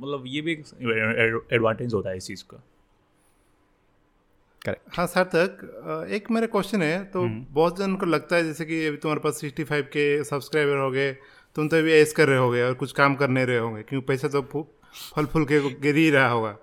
मतलब 0.00 0.24
ये 0.26 0.40
भी 0.40 0.52
एक 0.52 1.46
एडवांटेज 1.52 1.94
होता 1.94 2.10
है 2.10 2.16
इस 2.16 2.26
चीज़ 2.26 2.44
का। 2.44 2.62
करेक्ट 4.64 4.98
हाँ 4.98 5.06
सार्थक 5.06 5.64
अ, 6.08 6.14
एक 6.14 6.30
मेरा 6.30 6.46
क्वेश्चन 6.46 6.82
है 6.82 7.04
तो 7.04 7.20
बहुत 7.52 7.78
जन 7.78 7.96
को 7.96 8.06
लगता 8.06 8.36
है 8.36 8.44
जैसे 8.44 8.64
कि 8.64 8.86
अभी 8.86 8.96
तुम्हारे 8.96 9.20
पास 9.20 9.40
सिक्सटी 9.40 9.64
फाइव 9.64 9.84
के 9.84 10.24
सब्सक्राइबर 10.24 10.76
हो 10.76 10.90
गए 10.90 11.12
तुम 11.56 11.68
तो 11.68 11.76
अभी 11.76 11.92
ऐस 11.92 12.12
कर 12.12 12.28
रहे 12.28 12.38
होगे 12.38 12.62
और 12.62 12.74
कुछ 12.74 12.92
काम 12.92 13.14
करने 13.14 13.44
रहे 13.44 13.58
होंगे 13.58 13.82
क्योंकि 13.82 14.06
पैसा 14.06 14.28
तो 14.28 14.42
फू- 14.42 14.64
फल 15.16 15.26
फूल 15.26 15.44
के 15.44 15.74
गिर 15.74 15.96
ही 15.96 16.10
रहा 16.10 16.28
होगा। 16.28 16.56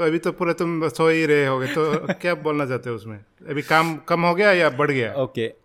तो 0.00 0.04
अभी 0.04 0.18
तो 0.18 0.30
पूरा 0.32 0.52
तुम 0.52 0.88
सो 0.88 1.08
ही 1.08 1.24
रहे 1.26 1.46
होगे 1.46 1.66
तो 1.66 2.14
क्या 2.14 2.34
बोलना 2.34 2.66
चाहते 2.66 2.90
हो 2.90 2.96
उसमें? 2.96 3.16
अभी 3.48 3.62
काम 3.62 3.96
कम 3.96 4.22
हो 4.22 4.34
गया 4.34 4.52
या 4.52 4.70
बढ़ 4.70 4.90
गया? 4.90 5.12
ओके। 5.14 5.48
okay. 5.48 5.64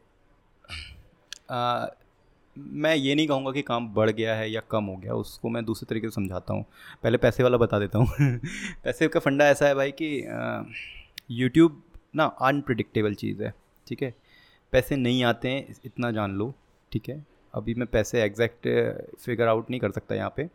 मैं 2.57 2.95
ये 2.95 3.15
नहीं 3.15 3.27
कहूँगा 3.27 3.51
कि 3.51 3.61
काम 3.61 3.87
बढ़ 3.93 4.09
गया 4.09 4.35
है 4.35 4.51
या 4.51 4.61
कम 4.71 4.83
हो 4.83 4.95
गया, 4.95 5.13
उसको 5.13 5.49
मैं 5.49 5.63
दूसरे 5.65 5.85
तरीके 5.89 6.07
से 6.07 6.15
समझाता 6.15 6.53
हूँ। 6.53 6.65
पहले 7.03 7.17
पैसे 7.17 7.43
वाला 7.43 7.57
बता 7.57 7.79
देता 7.79 7.99
हूँ। 7.99 8.07
पैसे 8.83 9.07
का 9.07 9.19
फंडा 9.19 9.47
ऐसा 9.47 9.67
है 9.67 9.75
भाई 9.75 9.91
कि 10.01 10.09
यूट्यूब 11.31 11.81
ना 12.15 12.25
अनप्रडिक्टेबल 12.41 13.13
चीज़ 13.13 13.43
है, 13.43 13.53
ठीक 13.87 14.03
है? 14.03 14.13
पैसे 14.71 14.95
नहीं 14.95 15.23
आते 15.23 15.49
हैं, 15.49 15.75
इतना 15.85 16.11
जान 16.11 16.31
लो, 16.31 16.53
ठीक 16.91 17.09
है? 17.09 17.25
अभी 17.53 17.73
मैं 17.73 17.87
पैसे 17.87 18.21
एग्जैक्ट 18.23 18.67
फिगर 19.25 19.47
आउट 19.47 19.69
नहीं 19.69 19.79
कर 19.79 19.91
सकता 19.91 20.15
यहाँ 20.15 20.33
पे 20.37 20.49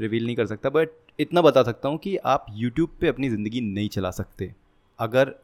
रिवील 0.00 0.26
नहीं 0.26 0.36
कर 0.36 0.46
सकता 0.46 0.70
बट 0.70 0.88
इतना 1.18 1.42
बता 1.42 1.62
सकता 1.62 1.88
हूँ 1.88 1.98
कि 1.98 2.16
आप 2.16 2.46
यूट्यूब 2.52 2.96
पे 3.00 3.08
अपनी 3.08 3.28
ज़िंदगी 3.28 3.60
नहीं 3.62 3.88
चला 3.88 4.10
सकते। 4.10 4.52
अगर 4.98 5.34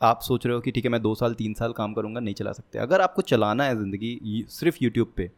आप 0.00 0.20
सोच 0.22 0.46
रहे 0.46 0.54
हो 0.54 0.60
कि 0.60 0.70
ठीक 0.70 0.84
है 0.84 0.90
मैं 0.90 1.00
दो 1.02 1.14
साल 1.14 1.34
तीन 1.34 1.54
साल 1.54 1.72
काम 1.72 1.94
करूँगा 1.94 2.20
नहीं 2.20 2.34
चला 2.34 2.52
सकते। 2.52 2.78
अगर 2.78 3.00
आपको 3.00 3.22
चलाना 3.22 3.64
है 3.64 3.76
ज़िंदगी 3.76 4.44
सिर्फ़ 4.50 4.76
यूट्यूब 4.82 5.12
पे 5.16 5.30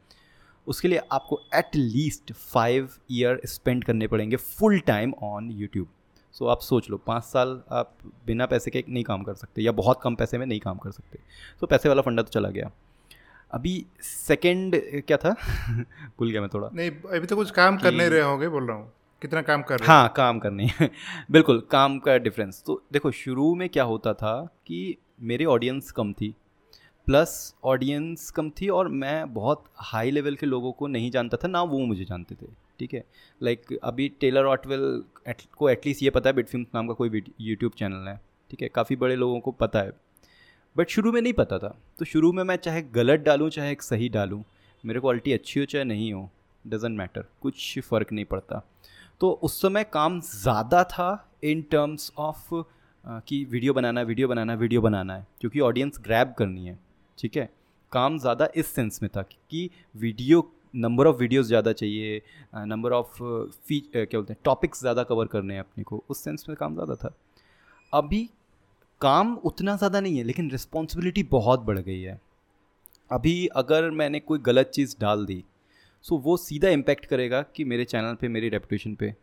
उसके 0.66 0.88
लिए 0.88 1.00
आपको 1.12 1.40
at 1.54 1.76
least 1.76 2.32
five 2.32 2.88
year 3.10 3.40
spend 3.46 3.84
करने 3.84 4.06
पड़ेंगे 4.06 4.36
full 4.36 4.78
time 4.86 5.12
on 5.22 5.50
YouTube 5.50 5.88
so 6.34 6.46
आप 6.46 6.60
सोच 6.60 6.90
लो 6.90 6.96
पाँच 7.06 7.24
साल 7.24 7.60
आप 7.72 7.96
बिना 8.26 8.46
पैसे 8.46 8.70
के 8.70 8.84
नहीं 8.88 9.04
काम 9.04 9.22
कर 9.22 9.34
सकते 9.34 9.62
या 9.62 9.72
बहुत 9.72 10.00
कम 10.02 10.14
पैसे 10.14 10.38
में 10.38 10.46
नहीं 10.46 10.60
काम 10.60 10.78
कर 10.78 10.90
सकते। 10.90 11.18
तो 11.60 11.66
पैसे 11.66 11.88
वाला 11.88 12.02
फंडा 12.02 12.22
तो 12.22 12.30
चला 12.30 12.48
गया। 12.48 12.70
अभी 13.52 13.84
सेकंड 14.02 14.76
क्या 15.06 15.16
था? 15.16 15.30
भूल 16.18 16.30
गया 16.30 16.40
मैं 16.40 16.50
थोड़ा। 16.54 16.68
नहीं 16.74 16.90
अभी 16.90 17.26
तो 17.26 17.36
कुछ 17.36 17.50
काम 17.50 17.76
कर 17.76 17.92
नहीं 17.92 18.08
रहे 18.08 18.20
होंगे 18.20 18.48
बोल 18.48 18.66
रहा 18.68 18.76
हूँ। 18.76 18.92
कितना 19.22 19.40
काम 19.42 19.62
कर 19.62 19.78
रहे 19.78 19.88
हाँ? 19.88 20.08
काम 20.16 20.38
करनी 20.38 20.68
बिल्कुल 21.30 21.60
काम 21.70 21.98
का 21.98 22.16
डिफरेंस 22.18 22.62
तो 22.66 22.82
देखो 22.92 23.10
शुरू 23.10 23.54
में 23.54 23.68
क्या 23.68 23.84
होता 23.84 24.12
था 24.14 24.34
कि 24.66 24.96
मेरी 25.20 25.44
ऑडियंस 25.44 25.90
कम 25.90 26.12
थी। 26.12 26.34
प्लस 27.06 27.54
ऑडियंस 27.64 28.30
कम 28.30 28.50
थी 28.50 28.68
और 28.68 28.88
मैं 28.88 29.32
बहुत 29.34 29.64
हाई 29.76 30.10
लेवल 30.10 30.34
के 30.34 30.46
लोगों 30.46 30.72
को 30.72 30.86
नहीं 30.86 31.10
जानता 31.10 31.36
था 31.44 31.48
ना 31.48 31.62
वो 31.62 31.78
मुझे 31.78 32.04
जानते 32.04 32.34
थे 32.34 32.46
ठीक 32.78 32.94
है? 32.94 33.04
लाइक 33.42 33.78
अभी 33.82 34.08
टेलर 34.20 34.44
ऑटवेल 34.44 35.02
एट, 35.28 35.42
को 35.56 35.70
एटलीस्ट 35.70 36.02
ये 36.02 36.10
पता 36.10 36.30
है 36.30 36.34
बिटफिल्म 36.36 36.66
नाम 36.74 36.88
का 36.88 36.94
कोई 36.94 37.22
यूट्यूब 37.40 37.72
चैनल 37.78 38.08
है 38.08 38.20
ठीक 38.50 38.62
है? 38.62 38.68
काफ़ी 38.68 38.96
बड़े 38.96 39.16
लोगों 39.16 39.40
को 39.40 39.50
पता 39.52 39.80
है। 39.80 39.92
बट 40.76 40.88
शुरू 40.88 41.12
में 41.12 41.20
नहीं 41.20 41.32
पता 41.32 41.58
था। 41.58 41.76
तो 41.98 42.04
शुरू 42.04 42.32
में 42.32 42.42
मैं 42.44 42.56
चाहे 42.56 42.82
गलत 42.82 43.20
डालूँ 43.20 43.50
चाहे 43.50 43.72
एक 43.72 43.82
सही 43.82 44.08
डालूँ 44.08 44.44
मेरे 44.84 45.00
क्वालिटी 45.00 45.32
अच्छी 45.32 45.60
हो 45.60 45.66
चाहे 45.66 45.84
नहीं 45.84 46.12
हो 46.12 46.30
डजेंट 46.66 46.98
मैटर 46.98 47.24
कुछ 47.40 47.78
फ़र्क 47.78 48.12
नहीं 48.12 48.24
पड़ता। 48.24 48.62
तो 49.20 49.30
उस 49.42 49.60
समय 49.62 49.84
काम 49.92 50.20
ज़्यादा 50.22 50.82
था 50.86 51.08
इन 51.44 51.62
टर्म्स 51.70 52.12
ऑफ़ 52.18 52.48
कि 53.04 53.44
वीडियो 53.44 53.72
बनाना 53.74 54.02
वीडियो 54.02 54.28
बनाना 54.28 54.54
वीडियो 54.54 54.80
बनाना 54.80 55.14
है, 55.14 55.26
क्योंकि 55.40 55.60
ऑडियंस 55.60 55.98
ग्रैब 56.02 56.34
करनी 56.38 56.66
है, 56.66 56.78
ठीक 57.18 57.36
है? 57.36 57.48
काम 57.92 58.18
ज़्यादा 58.18 58.48
इस 58.56 58.66
सेंस 58.66 59.02
में 59.02 59.10
था 59.16 59.22
कि 59.22 59.68
वीडियो 59.94 60.50
नंबर 60.74 61.06
ऑफ़ 61.06 61.16
वीडियोस 61.16 61.46
ज़्यादा 61.46 61.72
चाहिए 61.72 62.20
नंबर 62.56 62.92
ऑफ़ 62.92 63.16
फ़ी 63.18 63.78
क्या 63.86 64.04
बोलते 64.10 64.32
हैं 64.32 64.40
टॉपिक्स 64.44 64.80
ज़्यादा 64.80 65.02
कवर 65.04 65.26
करने 65.26 65.54
हैं 65.54 65.60
अपने 65.60 65.84
को, 65.84 66.02
उस 66.10 66.24
सेंस 66.24 66.44
में 66.48 66.56
काम 66.56 66.74
ज़्यादा 66.74 66.94
था। 66.94 67.14
अभी 67.92 68.28
काम 69.00 69.34
उतना 69.44 69.76
ज़्यादा 69.76 70.00
नहीं 70.00 70.16
है, 70.18 70.24
लेकिन 70.24 70.50
रिस्पॉन्सिबिलिटी 70.50 71.22
बहुत 71.30 71.60
बढ़ 71.60 71.78
गई 71.78 72.00
है। 72.00 72.20
अभी 73.10 73.46
अगर 73.56 73.90
मैंने 73.92 74.20
कोई 74.20 74.38
गलत 74.40 74.70
चीज़ 74.74 74.96
डाल 75.00 75.24
दी 75.26 75.44
सो 76.04 76.18
वो 76.18 76.36
सीधा 76.36 76.68
इम्पेक्ट 76.70 77.06
करेगा 77.06 77.42
कि 77.56 77.64
मेरे 77.64 77.84
चैनल 77.84 78.14
पे, 78.14 78.28
मेरी 78.28 78.48
रेपुटेशन 78.48 78.94
पे। 78.94 79.14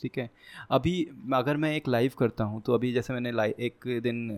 ठीक 0.00 0.18
है? 0.18 0.30
अभी 0.70 1.02
अगर 1.34 1.56
मैं 1.56 1.74
एक 1.76 1.88
लाइव 1.88 2.12
करता 2.18 2.44
हूँ 2.44 2.60
तो 2.62 2.74
अभी 2.74 2.92
जैसे 2.92 3.12
मैंने 3.12 3.32
लाइव 3.32 3.54
एक 3.60 3.84
दिन 4.02 4.28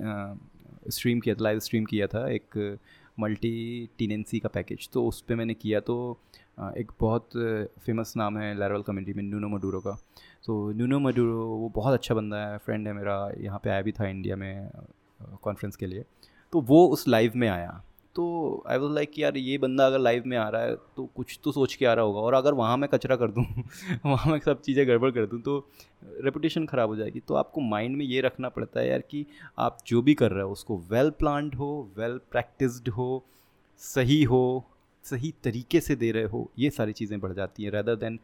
स्ट्रीम 0.88 1.20
किया 1.20 1.34
था 1.34 1.42
लाइव 1.44 1.58
स्ट्रीम 1.60 1.84
किया 1.84 2.06
था, 2.06 2.26
एक 2.28 2.78
मल्टी 3.20 3.88
टीनेंसी 3.98 4.38
का 4.40 4.48
पैकेज 4.48 4.88
तो 4.92 5.04
उस 5.06 5.20
पर 5.20 5.34
मैंने 5.34 5.54
किया 5.54 5.80
तो 5.80 5.96
एक 6.76 6.92
बहुत 7.00 7.28
फ़ेमस 7.84 8.12
नाम 8.16 8.38
है 8.38 8.54
लैरवल 8.58 8.82
कम्युनिटी 8.82 9.12
में 9.12 9.22
न्यूनो 9.22 9.48
मडूरो 9.48 9.80
का। 9.80 9.92
तो 10.44 10.72
न्यूनो 10.72 10.98
मडूरो 11.00 11.46
वो 11.48 11.68
बहुत 11.74 11.94
अच्छा 11.94 12.14
बंदा 12.14 12.36
है 12.42 12.58
फ्रेंड 12.58 12.86
है 12.86 12.92
मेरा, 12.92 13.30
यहाँ 13.38 13.60
पे 13.64 13.70
आया 13.70 13.82
भी 13.82 13.92
था 13.92 14.08
इंडिया 14.08 14.36
में 14.36 14.70
कॉन्फ्रेंस 15.42 15.76
के 15.76 15.86
लिए। 15.86 16.04
तो 16.52 16.60
वो 16.60 16.86
उस 16.88 17.06
लाइव 17.08 17.32
में 17.36 17.48
आया। 17.48 17.82
तो 18.14 18.24
आई 18.68 18.78
वॉज़ 18.78 18.92
लाइक 18.92 19.18
यार 19.18 19.36
ये 19.36 19.56
बंदा 19.58 19.86
अगर 19.86 19.98
लाइव 19.98 20.22
में 20.26 20.36
आ 20.36 20.48
रहा 20.48 20.62
है 20.62 20.74
तो 20.96 21.04
कुछ 21.16 21.38
तो 21.44 21.52
सोच 21.52 21.74
के 21.74 21.86
आ 21.86 21.92
रहा 21.94 22.04
होगा। 22.04 22.20
और 22.20 22.34
अगर 22.34 22.54
वहाँ 22.54 22.76
मैं 22.76 22.88
कचरा 22.88 23.16
कर 23.16 23.30
दूँ 23.30 23.44
वहाँ 24.06 24.32
मैं 24.32 24.38
सब 24.38 24.60
चीज़ें 24.60 24.86
गड़बड़ 24.88 25.10
कर 25.10 25.26
दूँ 25.26 25.40
तो 25.40 25.58
रेपुटेशन 26.22 26.66
ख़राब 26.66 26.88
हो 26.88 26.96
जाएगी। 26.96 27.20
तो 27.20 27.34
आपको 27.34 27.60
माइंड 27.60 27.96
में 27.96 28.04
ये 28.04 28.20
रखना 28.20 28.48
पड़ता 28.48 28.80
है 28.80 28.88
यार 28.88 29.00
कि 29.10 29.24
आप 29.58 29.78
जो 29.86 30.02
भी 30.02 30.14
कर 30.14 30.30
रहे 30.32 30.42
हो 30.42 30.52
उसको 30.52 30.76
वेल 30.90 31.10
प्लान्ड 31.18 31.54
हो 31.54 31.70
वेल 31.96 32.18
प्रैक्टिस्ड 32.32 32.88
हो 32.88 33.24
सही 33.82 34.22
हो 34.24 34.64
सही 35.04 35.32
तरीके 35.44 35.80
से 35.80 35.96
दे 35.96 36.10
रहे 36.12 36.24
हो 36.24 36.48
ये 36.58 36.70
सारी 36.70 36.92
चीज़ें 36.92 37.18
बढ़ 37.20 37.32
जाती 37.32 37.64
हैं 37.64 37.70
रेदर 37.70 37.96
देन 37.96 38.18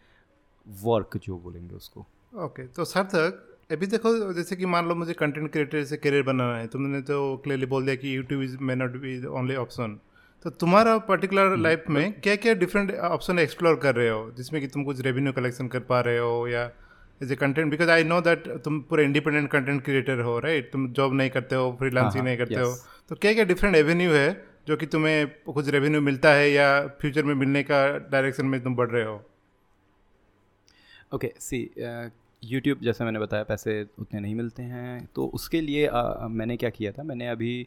वर्क 0.66 1.16
जो 1.16 1.38
बोलेंगे 1.38 1.74
उसको। 1.74 2.00
ओके 2.00 2.62
okay, 2.62 2.74
तो 2.76 2.84
सार्थक 2.84 3.57
अभी 3.70 3.86
देखो 3.86 4.10
जैसे 4.32 4.56
कि 4.56 4.66
मान 4.66 4.86
लो 4.88 4.94
मुझे 4.94 5.12
कंटेंट 5.12 5.50
क्रिएटर 5.52 5.84
से 5.84 5.96
करियर 5.96 6.22
बनाना 6.22 6.56
है 6.58 6.66
तुमने 6.66 7.00
तो 7.02 7.16
क्लियरली 7.44 7.66
बोल 7.66 7.84
दिया 7.84 7.94
कि 7.94 8.16
YouTube 8.16 8.42
is 8.42 8.56
may 8.60 8.74
not 8.74 8.96
be 9.00 9.24
only 9.38 9.56
option 9.56 9.98
तो 10.44 10.50
तुम्हारा 10.52 10.96
पर्टिकुलर 11.08 11.56
लाइफ 11.56 11.84
हम्म। 11.88 11.98
में 11.98 12.20
क्या 12.20 12.36
क्या 12.36 12.54
डिफरेंट 12.54 12.92
ऑप्शन 12.94 13.38
एक्सप्लोर 13.38 13.76
कर 13.76 13.94
रहे 13.94 14.08
हो? 14.08 14.30
जिसमें 14.36 14.60
कि 14.62 14.68
तुम 14.68 14.84
कुछ 14.84 15.00
रेवेन्यू 15.00 15.32
कलेक्शन 15.32 15.68
कर 15.68 15.80
पा 15.90 16.00
रहे 16.00 16.18
हो 16.18 16.46
या 16.48 16.64
as 17.20 17.32
a 17.32 17.36
content 17.36 17.70
because 17.70 17.90
I 17.90 18.04
know 18.04 18.20
that 18.20 18.48
तुम 18.64 18.80
पूरे 18.90 19.04
इंडिपेंडेंट 19.04 19.50
कंटेंट 19.50 19.82
क्रिएटर 19.84 20.20
हो 20.20 20.38
राइट 20.38 20.70
तुम 20.72 20.88
जॉब 20.92 21.14
नहीं 21.14 21.30
करते 21.30 21.56
हो 21.56 21.70
फ्रीलांसिंग 21.78 22.22
हाँ, 22.22 22.24
नहीं 22.24 22.38
करते 22.38 22.60
हो। 22.60 22.74
तो 23.10 23.14
क्या 23.16 23.32
क्या 23.32 23.44
डिफरेंट 23.44 23.76
एवेन्यू 23.76 24.10
है 24.12 24.28
जो 24.68 24.76
कि 24.76 24.86
तुम्हें 24.86 25.26
कुछ 25.52 25.68
रेवेन्यू 25.68 26.00
मिलता 26.00 26.32
है 26.32 26.50
या 26.50 26.68
फ्यूचर 27.00 27.24
में 27.24 27.34
मिलने 27.34 27.62
का 27.62 27.86
डायरेक्शन 28.10 28.46
में 28.46 28.62
तुम 28.62 28.76
बढ़ 28.76 28.90
रहे 28.90 29.04
हो? 29.04 29.22
ओके 31.14 31.32
सी 31.40 31.62
यूट्यूब 32.42 32.80
जैसे 32.82 33.04
मैंने 33.04 33.18
बताया 33.18 33.42
पैसे 33.44 33.82
उतने 33.98 34.20
नहीं 34.20 34.34
मिलते 34.34 34.62
हैं। 34.62 35.08
तो 35.14 35.26
उसके 35.34 35.60
लिए 35.60 35.86
आ, 35.86 36.28
मैंने 36.28 36.56
क्या 36.56 36.70
किया 36.70 36.92
था? 36.92 37.02
मैंने 37.02 37.28
अभी 37.28 37.66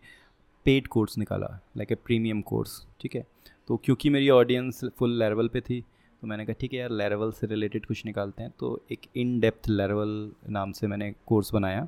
पेड 0.66 0.88
कोर्स 0.88 1.18
निकाला 1.18 1.48
लाइक 1.78 1.92
ए 1.92 1.96
प्रीमियम 1.96 2.42
कोर्स 2.42 2.86
ठीक 3.02 3.16
है? 3.16 3.26
तो 3.68 3.78
क्योंकि 3.78 4.10
मेरी 4.10 4.30
ऑडियंस 4.30 4.84
फुल 4.98 5.18
लेवल 5.20 5.48
पे 5.48 5.62
थी 5.62 5.84
तो 6.22 6.28
मैंने 6.28 6.46
कहा 6.46 6.56
ठीक 6.60 6.74
है 6.74 6.80
यार 6.80 6.90
लेवल 6.92 7.32
से 7.32 7.48
रिलेटेड 7.48 7.86
कुछ 7.86 8.06
निकालते 8.06 8.44
हैं। 8.44 8.52
तो 8.60 8.80
एक 8.92 9.06
इन 9.16 9.40
डेप्थ 9.40 9.70
लेवल 9.70 10.32
नाम 10.50 10.72
से 10.72 10.88
मैंने 10.88 11.14
कोर्स 11.28 11.54
बनाया 11.54 11.88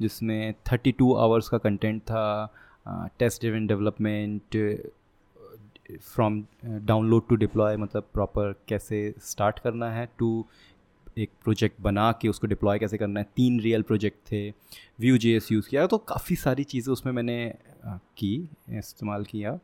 जिसमें 0.00 0.54
थर्टी 0.72 0.92
टू 0.92 1.12
आवर्स 1.14 1.48
का 1.48 1.58
कंटेंट 1.58 2.02
था 2.02 2.54
test 3.18 3.44
event 3.44 3.68
development 3.68 4.56
from 6.02 6.44
download 6.64 7.28
to 7.28 7.36
deploy 7.36 7.76
मतलब 7.76 8.08
प्रॉपर 8.12 8.54
कैसे 8.68 9.14
स्टार्ट 9.22 9.58
करना 9.58 9.90
है 9.90 10.08
टू 10.18 10.46
एक 11.16 11.30
प्रोजेक्ट 11.44 11.80
बना 11.80 12.10
के 12.12 12.28
उसको 12.28 12.46
डिप्लॉय 12.46 12.78
कैसे 12.78 12.98
करना 12.98 13.20
है? 13.20 13.26
तीन 13.36 13.60
रियल 13.60 13.82
प्रोजेक्ट 13.82 14.18
थे 14.32 14.48
व्यू 15.00 15.18
जे 15.18 15.38
यूज़ 15.52 15.68
किया 15.68 15.86
तो 15.86 15.98
काफ़ी 15.98 16.36
सारी 16.36 16.64
चीज़ें 16.64 16.92
उसमें 16.92 17.12
मैंने 17.12 17.54
की, 17.86 18.48
इस्तेमाल 18.70 19.24
किया 19.24 19.58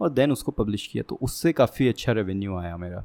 और 0.00 0.10
देन 0.10 0.32
उसको 0.32 0.52
पब्लिश 0.52 0.86
किया। 0.86 1.02
तो 1.02 1.18
उससे 1.22 1.52
काफ़ी 1.52 1.88
अच्छा 1.88 2.12
रेवेन्यू 2.12 2.56
आया 2.56 2.76
मेरा। 2.76 3.04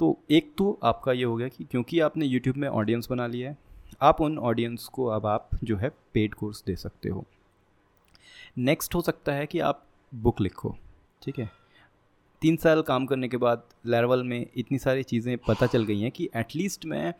तो 0.00 0.16
एक 0.30 0.52
तो 0.58 0.78
आपका 0.84 1.12
ये 1.12 1.24
हो 1.24 1.36
गया 1.36 1.48
कि 1.48 1.64
क्योंकि 1.64 2.00
आपने 2.00 2.26
यूट्यूब 2.26 2.56
में 2.56 2.68
ऑडियंस 2.68 3.08
बना 3.10 3.26
लिया 3.26 3.50
है, 3.50 3.56
आप 4.02 4.20
उन 4.20 4.38
ऑडियंस 4.38 4.84
को 4.84 5.06
अब 5.06 5.26
आप 5.26 5.50
जो 5.64 5.76
है 5.76 5.88
पेड 6.14 6.34
कोर्स 6.34 6.62
दे 6.66 6.76
सकते 6.76 7.08
हो। 7.08 7.24
नेक्स्ट 8.58 8.94
हो 8.94 9.00
सकता 9.00 9.32
है 9.32 9.46
कि 9.46 9.58
आप 9.60 9.84
बुक 10.12 10.40
लिखो, 10.40 10.76
ठीक 11.22 11.38
है? 11.38 11.50
तीन 12.42 12.56
साल 12.56 12.82
काम 12.82 13.06
करने 13.06 13.28
के 13.28 13.36
बाद 13.36 13.62
लेवल 13.86 14.22
में 14.24 14.46
इतनी 14.56 14.78
सारी 14.78 15.02
चीज़ें 15.02 15.36
पता 15.38 15.66
चल 15.66 15.84
गई 15.84 16.00
हैं 16.00 16.10
कि 16.10 16.28
एटलीस्ट 16.36 16.84
मैं 16.86 17.12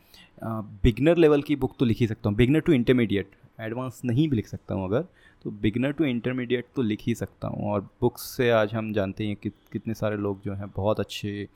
बिगनर 0.83 1.17
लेवल 1.17 1.43
की 1.43 1.57
बुक 1.57 1.77
तो 1.79 1.85
लिख 1.85 1.99
ही 2.01 2.07
सकता 2.07 2.29
हूँ। 2.29 2.37
बिगनर 2.37 2.61
टू 2.61 2.73
इंटरमीडिएट 2.73 3.31
एडवांस 3.61 4.01
नहीं 4.05 4.29
भी 4.29 4.37
लिख 4.37 4.49
सकता 4.49 4.75
हूँ 4.75 4.85
अगर 4.85 5.05
तो 5.45 5.51
बिगनर 5.63 5.93
टू 5.93 6.05
इंटरमीडिएट 6.05 6.67
तो 6.77 6.83
लिख 6.83 7.03
ही 7.03 7.15
सकता 7.15 7.49
हूँ। 7.49 7.71
और 7.71 7.81
बुक्स 8.01 8.23
से 8.37 8.51
आज 8.51 8.75
हम 8.75 8.93
जानते 8.93 9.27
हैं 9.27 9.37
कि 9.37 9.51
कितने 9.73 9.95
सारे 9.95 10.17
लोग 10.17 10.43
जो 10.43 10.55
हैं 10.55 10.71
बहुत 10.77 11.01
अच्छे, 11.01 11.49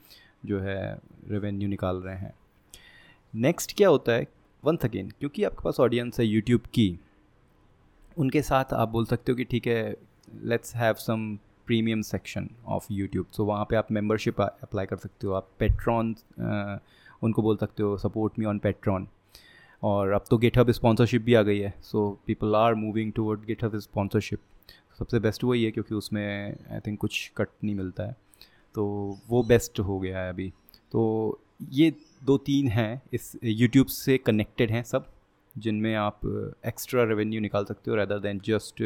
जो 0.45 0.59
है 0.59 0.97
रेवेन्यू 1.29 1.67
निकाल 1.69 1.97
रहे 1.97 2.15
हैं। 2.15 2.33
नेक्स्ट 3.33 3.75
क्या 3.77 3.89
होता 3.89 4.11
है? 4.11 4.27
वंस 4.63 4.85
अगेन 4.85 5.09
क्योंकि 5.19 5.43
आपके 5.43 5.63
पास 5.63 5.79
ऑडियंस 5.79 6.19
है 6.19 6.25
यूट्यूब 6.25 6.61
की, 6.73 6.97
उनके 8.17 8.41
साथ 8.41 8.73
आप 8.73 8.89
बोल 8.89 9.05
सकते 9.05 9.31
हो 9.31 9.35
कि 9.35 9.43
ठीक 9.43 9.67
है 9.67 9.95
let's 10.43 10.75
have 10.75 10.93
some 10.95 11.37
premium 11.67 12.01
section 12.01 12.49
of 12.67 12.87
YouTube 12.91 13.25
so 13.31 13.45
वहाँ 13.45 13.65
पे 13.69 13.75
आप 13.75 13.91
मेंबरशिप 13.91 14.41
अप्लाई 14.41 14.85
कर 14.85 14.97
सकते 14.97 15.27
हो। 15.27 15.33
आप 15.33 15.49
पेट्रॉन 15.59 16.15
उनको 17.23 17.41
बोल 17.41 17.57
सकते 17.57 17.83
हो 17.83 17.97
सपोर्ट 17.97 18.39
मी 18.39 18.45
ऑन 18.45 18.59
पेट्रॉन 18.59 19.07
और 19.83 20.11
अब 20.11 20.25
तो 20.29 20.37
गेटहब 20.37 20.71
स्पॉन्सरशिप 20.71 21.21
भी 21.21 21.33
आ 21.33 21.41
गई 21.41 21.59
है। 21.59 21.73
So 21.81 22.09
people 22.27 22.55
are 22.55 22.75
moving 22.75 23.11
toward 23.13 23.45
GitHub 23.45 23.77
sponsorship 23.79 24.39
सबसे 24.99 25.19
बेस्ट 25.19 25.43
वही 25.43 25.63
है 25.63 25.71
क्योंकि 25.71 25.95
उसमें 25.95 26.57
आई 26.71 26.79
थिंक 26.79 26.99
कुछ 26.99 27.31
कट 27.37 27.47
नहीं 27.63 27.75
मिलता 27.75 28.03
है। 28.03 28.15
तो 28.75 28.85
वो 29.29 29.43
बेस्ट 29.43 29.79
हो 29.79 29.99
गया 29.99 30.19
है 30.19 30.29
अभी। 30.29 30.49
तो 30.91 31.39
ये 31.71 31.93
दो 32.23 32.37
तीन 32.37 32.67
हैं। 32.67 33.01
इस 33.13 33.31
यूट्यूब 33.43 33.87
से 33.87 34.17
कनेक्टेड 34.17 34.71
हैं 34.71 34.83
सब, 34.83 35.05
जिनमें 35.55 35.93
आप 35.95 36.19
एक्स्ट्रा 36.65 37.03
रेवेन्यू 37.03 37.41
निकाल 37.41 37.65
सकते 37.65 37.91
हो 37.91 37.97
rather 37.97 38.19
than 38.19 38.39
just 38.45 38.83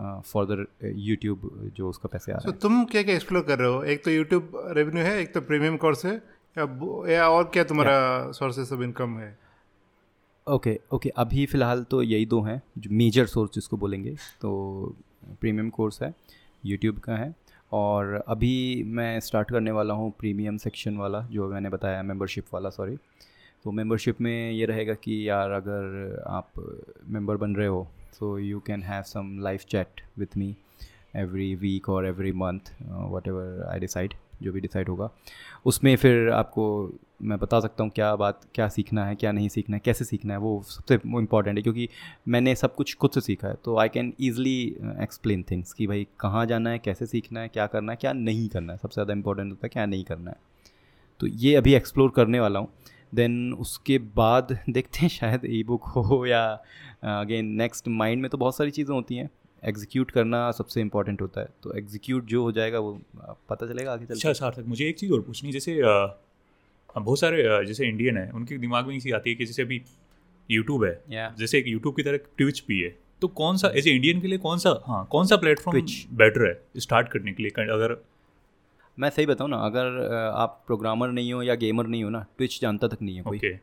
for 0.00 0.66
YouTube 0.84 1.72
जो 1.76 1.88
उसका 1.88 2.08
पैसे 2.12 2.32
आ 2.32 2.36
रहा 2.36 2.50
है। 2.50 2.56
so, 2.56 2.62
तुम 2.62 2.84
क्या 2.84 3.02
क्या 3.02 3.14
एक्सप्लोर 3.14 3.42
कर 3.42 3.58
रहे 3.58 3.68
हो? 3.68 3.82
एक 3.82 4.04
तो 4.04 4.10
यूट्यूब 4.10 4.52
रेवेन्यू 4.66 5.04
है 5.04 5.20
एक 5.20 5.34
तो 5.34 5.40
प्रीमियम 5.40 5.76
कोर्स 5.76 6.06
है 6.06 6.14
या, 6.58 6.64
या 7.12 7.28
और 7.28 7.44
क्या 7.44 7.64
तुम्हारा 7.64 8.30
सोर्सेस 8.32 8.72
ऑफ़ 8.72 8.82
इनकम 8.82 9.18
है? 9.18 9.38
ओके 10.46 10.70
okay, 10.70 10.92
ओके 10.92 11.08
okay, 11.08 11.20
अभी 11.20 11.46
फ़िलहाल 11.46 11.84
तो 11.84 12.02
यही 12.02 12.26
दो 12.26 12.40
हैं 12.42 12.62
जो 12.78 12.90
मेजर 12.90 13.26
सोर्स 13.26 13.50
जिसको 13.54 13.76
बोलेंगे 13.76 14.10
तो 14.40 14.50
प्रीमियम 15.40 15.70
कोर्स 15.70 16.02
है 16.02 16.14
यूट्यूब 16.64 16.98
का 16.98 17.16
है 17.16 17.34
और 17.72 18.24
अभी 18.28 18.82
मैं 18.86 19.20
स्टार्ट 19.20 19.50
करने 19.50 19.70
वाला 19.70 19.94
हूँ 19.94 20.12
प्रीमियम 20.18 20.56
सेक्शन 20.56 20.96
वाला 20.96 21.20
जो 21.30 21.48
मैंने 21.48 21.68
बताया 21.68 22.02
मेंबरशिप 22.02 22.44
वाला 22.54 22.70
सॉरी 22.70 22.96
तो 23.64 23.70
मेंबरशिप 23.70 24.20
में 24.20 24.50
ये 24.50 24.66
रहेगा 24.66 24.94
कि 24.94 25.28
यार 25.28 25.50
अगर 25.50 26.22
आप 26.26 26.50
मेंबर 27.08 27.36
बन 27.36 27.54
रहे 27.54 27.66
हो 27.66 27.88
so 28.12 28.36
you 28.38 28.60
can 28.60 28.82
have 28.82 29.06
some 29.06 29.36
live 29.40 29.66
chat 29.66 30.06
with 30.16 30.36
me 30.36 30.54
every 31.14 31.50
week 31.56 31.88
or 31.88 32.04
every 32.04 32.32
month 32.32 32.72
uh, 32.86 33.04
whatever 33.08 33.44
I 33.74 33.78
decide 33.84 34.14
जो 34.42 34.52
भी 34.52 34.60
डिसाइड 34.60 34.88
होगा। 34.88 35.08
उसमें 35.66 35.94
फिर 35.96 36.28
आपको 36.30 36.64
मैं 37.22 37.38
बता 37.38 37.58
सकता 37.60 37.82
हूँ 37.82 37.90
क्या 37.92 38.14
बात 38.16 38.40
क्या 38.54 38.68
सीखना 38.68 39.04
है 39.06 39.14
क्या 39.14 39.32
नहीं 39.32 39.48
सीखना 39.48 39.76
है 39.76 39.82
कैसे 39.84 40.04
सीखना 40.04 40.34
है 40.34 40.38
वो 40.40 40.62
सबसे 40.66 40.94
इंपॉर्टेंट 41.18 41.56
है 41.56 41.62
क्योंकि 41.62 41.88
मैंने 42.28 42.54
सब 42.54 42.74
कुछ 42.74 42.94
खुद 42.94 43.10
से 43.10 43.20
सीखा 43.20 43.48
है। 43.48 43.54
तो 43.64 43.76
I 43.78 43.88
can 43.88 44.12
easily 44.20 44.60
explain 45.02 45.42
things 45.50 45.72
कि 45.72 45.86
भाई 45.86 46.06
कहाँ 46.20 46.44
जाना 46.46 46.70
है 46.70 46.78
कैसे 46.78 47.06
सीखना 47.06 47.40
है 47.40 47.48
क्या 47.48 47.66
करना 47.66 47.92
है 47.92 47.98
क्या 48.00 48.12
नहीं 48.12 48.48
करना 48.48 48.72
है। 48.72 48.78
सबसे 48.78 48.94
ज़्यादा 48.94 49.12
इंपॉर्टेंट 49.12 49.50
होता 49.50 49.66
है 49.66 49.68
क्या 49.68 49.86
नहीं 49.86 50.04
करना 50.04 50.30
है। 50.30 50.36
तो 51.20 51.26
ये 51.26 51.54
अभी 51.56 51.74
एक्सप्लोर 51.74 52.12
करने 52.16 52.40
वाला 52.40 52.58
हूँ। 52.58 52.68
देन 53.14 53.52
उसके 53.54 53.98
बाद 54.16 54.58
देखते 54.68 55.00
हैं 55.00 55.08
शायद 55.08 55.44
ई 55.46 55.62
बुक 55.64 55.84
हो 55.96 56.24
या 56.26 56.42
अगेन 57.02 57.46
नेक्स्ट 57.56 57.88
माइंड 57.88 58.22
में 58.22 58.30
तो 58.30 58.38
बहुत 58.38 58.56
सारी 58.56 58.70
चीज़ें 58.70 58.94
होती 58.94 59.16
हैं। 59.16 59.28
एग्जीक्यूट 59.62 60.10
करना 60.10 60.50
सबसे 60.52 60.80
इंपॉर्टेंट 60.80 61.20
होता 61.22 61.40
है। 61.40 61.48
तो 61.62 61.76
एग्जीक्यूट 61.78 62.26
जो 62.26 62.42
हो 62.42 62.52
जाएगा 62.52 62.78
वो 62.78 62.92
पता 63.50 63.66
चलेगा 63.66 63.92
आगे 63.92 64.04
अच्छा 64.04 64.28
चल 64.28 64.32
सार्थक 64.32 64.66
मुझे 64.66 64.88
एक 64.88 64.98
चीज़ 64.98 65.12
और 65.12 65.20
पूछनी 65.20 65.52
जैसे 65.52 65.80
बहुत 66.96 67.20
सारे 67.20 67.66
जैसे 67.66 67.86
इंडियन 67.86 68.16
है 68.16 68.30
उनके 68.30 68.58
दिमाग 68.58 68.86
में 68.86 68.96
इसी 68.96 69.10
आती 69.10 69.30
है 69.30 69.36
कि 69.36 69.46
जैसे 69.46 69.62
अभी 69.62 69.80
यूट्यूब 70.48 70.84
है। 70.84 70.92
Yeah. 71.04 71.38
जैसे 71.38 71.58
एक 71.58 71.68
यूट्यूब 71.68 71.96
की 71.96 72.02
तरह 72.02 72.18
ट्विच 72.38 72.62
भी 72.68 72.80
है। 72.80 72.94
तो 73.22 73.28
कौन 73.28 73.56
सा 73.56 73.72
एज 73.76 73.88
ए 73.88 73.90
इंडियन 73.90 74.20
के 74.20 74.28
लिए 74.28 74.38
कौन 74.38 74.58
सा 74.58 74.70
हाँ 74.86 75.06
कौन 75.10 75.26
सा 75.26 75.36
प्लेटफॉर्म 75.36 75.78
Twitch. 75.78 75.94
बेटर 76.14 76.46
है 76.46 76.80
स्टार्ट 76.80 77.08
करने 77.08 77.32
के 77.32 77.42
लिए? 77.42 77.50
अगर 77.50 77.96
मैं 78.98 79.10
सही 79.10 79.26
बताऊँ 79.26 79.50
ना 79.50 79.56
अगर 79.56 80.32
आप 80.36 80.62
प्रोग्रामर 80.66 81.08
नहीं 81.10 81.32
हो 81.32 81.42
या 81.42 81.54
गेमर 81.54 81.86
नहीं 81.86 82.04
हो 82.04 82.10
ना 82.10 82.24
ट्विच 82.38 82.60
जानता 82.60 82.88
तक 82.88 83.02
नहीं 83.02 83.16
है 83.16 83.22
कोई। 83.22 83.38
ओके 83.38 83.54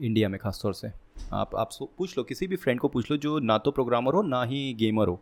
इंडिया 0.00 0.28
में 0.28 0.38
खास 0.40 0.60
तौर 0.62 0.74
से। 0.74 0.88
आप 1.32 1.54
आप 1.56 1.70
पूछ 1.98 2.16
लो, 2.18 2.24
किसी 2.24 2.46
भी 2.46 2.56
फ्रेंड 2.56 2.80
को 2.80 2.88
पूछ 2.88 3.10
लो 3.10 3.16
जो 3.16 3.38
ना 3.38 3.58
तो 3.58 3.70
प्रोग्रामर 3.70 4.14
हो, 4.14 4.22
ना 4.22 4.42
ही 4.42 4.74
गेमर 4.74 5.08
हो। 5.08 5.20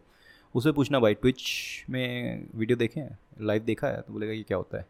उसे 0.54 0.72
पूछना, 0.72 0.98
भाई 1.00 1.14
ट्विच 1.14 1.42
में 1.90 2.46
वीडियो 2.54 2.76
देखे 2.76 3.00
लाइव 3.40 3.62
देखा 3.62 3.88
है? 3.88 4.00
तो 4.00 4.12
बोलेगा, 4.12 4.32
ये 4.32 4.42
क्या 4.42 4.56
होता 4.56 4.78
है? 4.78 4.86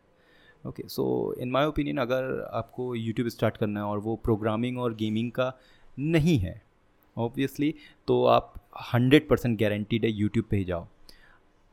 Okay 0.67 0.83
so 0.89 1.35
in 1.39 1.51
my 1.51 1.67
opinion 1.67 1.99
अगर 1.99 2.49
आपको 2.55 2.95
यूट्यूब 2.95 3.29
स्टार्ट 3.29 3.57
करना 3.57 3.81
है 3.81 3.87
और 3.87 3.99
वो 3.99 4.15
प्रोग्रामिंग 4.17 4.79
और 4.79 4.95
गेमिंग 4.95 5.31
का 5.33 5.53
नहीं 5.99 6.39
है 6.39 6.61
ऑब्वियसली 7.17 7.75
तो 8.09 8.25
आप 8.27 8.55
हंड्रेड 8.93 9.29
परसेंट 9.29 9.59
गारंटीड 9.61 10.05
है 10.05 10.11
यूट्यूब 10.11 10.47
पे 10.51 10.57
ही 10.57 10.65
जाओ। 10.65 10.87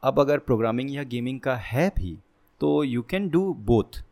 अब 0.04 0.20
अगर 0.20 0.40
प्रोग्रामिंग 0.40 0.94
या 0.96 1.04
गेमिंग 1.04 1.40
का 1.40 1.56
है 1.56 1.88
भी 1.90 2.18
तो 2.62 2.84
यू 2.84 3.02
कैन 3.02 3.30
डू 3.30 3.54
बोथ 3.66 4.04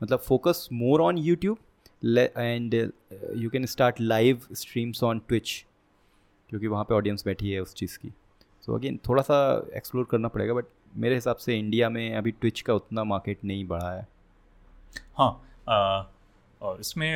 मतलब 0.00 0.18
focus 0.18 0.68
more 0.72 1.00
on 1.00 1.18
YouTube 1.18 1.58
and 2.02 2.74
you 2.74 3.50
can 3.50 3.66
start 3.66 4.00
live 4.00 4.40
streams 4.52 5.02
on 5.04 5.18
Twitch 5.28 5.64
क्योंकि 6.50 6.66
वहाँ 6.66 6.84
पे 6.84 6.94
ऑडियंस 6.94 7.24
बैठी 7.24 7.50
है 7.50 7.60
उस 7.60 7.74
चीज़ 7.74 7.98
की। 7.98 8.08
सो 8.08 8.72
so 8.72 8.78
अगेन 8.78 8.98
थोड़ा 9.08 9.22
सा 9.22 9.36
एक्सप्लोर 9.76 10.06
करना 10.10 10.28
पड़ेगा 10.28 10.54
बट 10.54 10.64
मेरे 10.96 11.14
हिसाब 11.14 11.36
से 11.36 11.58
इंडिया 11.58 11.88
में 11.90 12.14
अभी 12.14 12.30
ट्विच 12.30 12.60
का 12.60 12.74
उतना 12.74 13.04
मार्केट 13.04 13.44
नहीं 13.44 13.64
बढ़ा 13.68 13.90
है। 13.90 14.06
हाँ 15.18 15.30
और 16.60 16.80
इसमें 16.80 17.10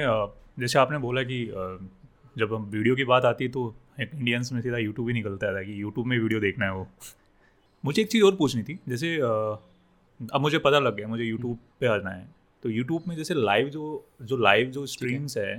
जैसे 0.59 0.79
आपने 0.79 0.99
बोला 0.99 1.23
कि 1.23 1.45
जब 2.37 2.55
हम 2.55 2.65
वीडियो 2.65 2.95
की 2.97 3.05
बात 3.05 3.25
आती 3.25 3.45
है 3.45 3.51
तो 3.51 3.75
इंडियंस 4.01 4.53
में 4.53 4.61
सीधा 4.61 4.79
यूट्यूब 4.79 5.09
ही 5.09 5.15
निकलता 5.15 5.53
था 5.55 5.63
कि 5.63 5.81
यूट्यूब 5.83 6.07
में 6.07 6.19
वीडियो 6.19 6.41
देखना 6.41 6.65
है 6.65 6.73
वो। 6.73 6.87
मुझे 7.85 8.03
एक 8.03 8.09
चीज़ 8.09 8.25
और 8.25 8.37
पूछनी 8.37 8.63
थी, 8.63 8.79
जैसे 8.89 9.17
अब 9.17 10.41
मुझे 10.41 10.59
पता 10.59 10.79
लग 10.79 10.97
गया, 10.97 11.09
मुझे 11.09 11.25
यूट्यूब 11.25 11.59
पे 11.81 11.87
आना 11.87 12.11
है। 12.11 12.29
तो 12.63 12.71
यूट्यूब 12.71 13.03
में 13.09 13.17
जैसे 13.17 13.35
लाइव 13.35 13.69
जो 13.69 13.85
जो 14.23 14.37
लाइव 14.37 14.71
जो 14.71 14.87
स्ट्रीम्स 14.87 15.37
है। 15.39 15.55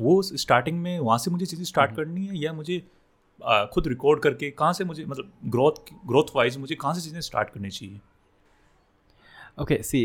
वो 0.00 0.20
स्टार्टिंग 0.22 0.80
में 0.82 0.98
वहाँ 0.98 1.18
से 1.18 1.30
मुझे 1.30 1.46
चीज़ें 1.46 1.64
स्टार्ट 1.64 1.94
करनी 1.96 2.26
है 2.26 2.38
या 2.38 2.52
मुझे 2.52 2.82
अ, 3.40 3.64
खुद 3.74 3.86
रिकॉर्ड 3.88 4.20
करके 4.22 4.50
कहाँ 4.50 4.72
से 4.72 4.84
मुझे 4.84 5.04
मतलब 5.04 5.32
ग्रोथ 5.46 5.92
ग्रोथ 6.06 6.36
वाइज 6.36 6.56
मुझे 6.58 6.74
कहाँ 6.74 6.94
से 6.94 7.00
चीज़ें 7.00 7.20
स्टार्ट 7.20 7.50
करनी 7.50 7.70
चाहिए? 7.70 8.00
Okay 9.60 9.76
see 9.82 10.02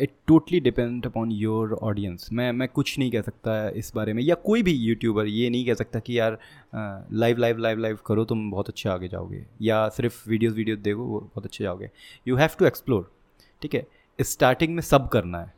it 0.00 0.12
totally 0.26 0.60
depend 0.60 1.06
upon 1.06 1.32
your 1.32 1.72
audience 1.82 2.28
मैं 2.32 2.50
मैं 2.52 2.68
कुछ 2.68 2.98
नहीं 2.98 3.10
कह 3.10 3.22
सकता 3.22 3.68
इस 3.78 3.92
बारे 3.94 4.12
में 4.12 4.22
या 4.22 4.34
कोई 4.44 4.62
भी 4.62 4.72
यूट्यूबर 4.72 5.26
ये 5.26 5.50
नहीं 5.50 5.66
कह 5.66 5.74
सकता 5.74 5.98
कि 5.98 6.18
यार 6.18 6.38
लाइव 6.74 7.38
लाइव 7.38 7.58
लाइव 7.58 7.78
लाइव 7.78 7.98
करो 8.06 8.24
तुम 8.24 8.50
बहुत 8.50 8.68
अच्छे 8.68 8.88
आगे 8.88 9.08
जाओगे। 9.08 9.44
या 9.62 9.88
सिर्फ़ 9.88 10.28
वीडियोस 10.30 10.54
वीडियोस 10.54 10.78
देखो 10.78 11.04
वो 11.04 11.20
बहुत 11.20 11.44
अच्छे 11.44 11.64
जाओगे। 11.64 11.90
यू 12.26 12.36
हैव 12.36 12.56
टू 12.58 12.66
एक्सप्लोर 12.66 13.10
ठीक 13.62 13.74
है? 13.74 13.86
स्टार्टिंग 14.18 14.74
में 14.74 14.82
सब 14.82 15.08
करना 15.08 15.38
है 15.38 15.52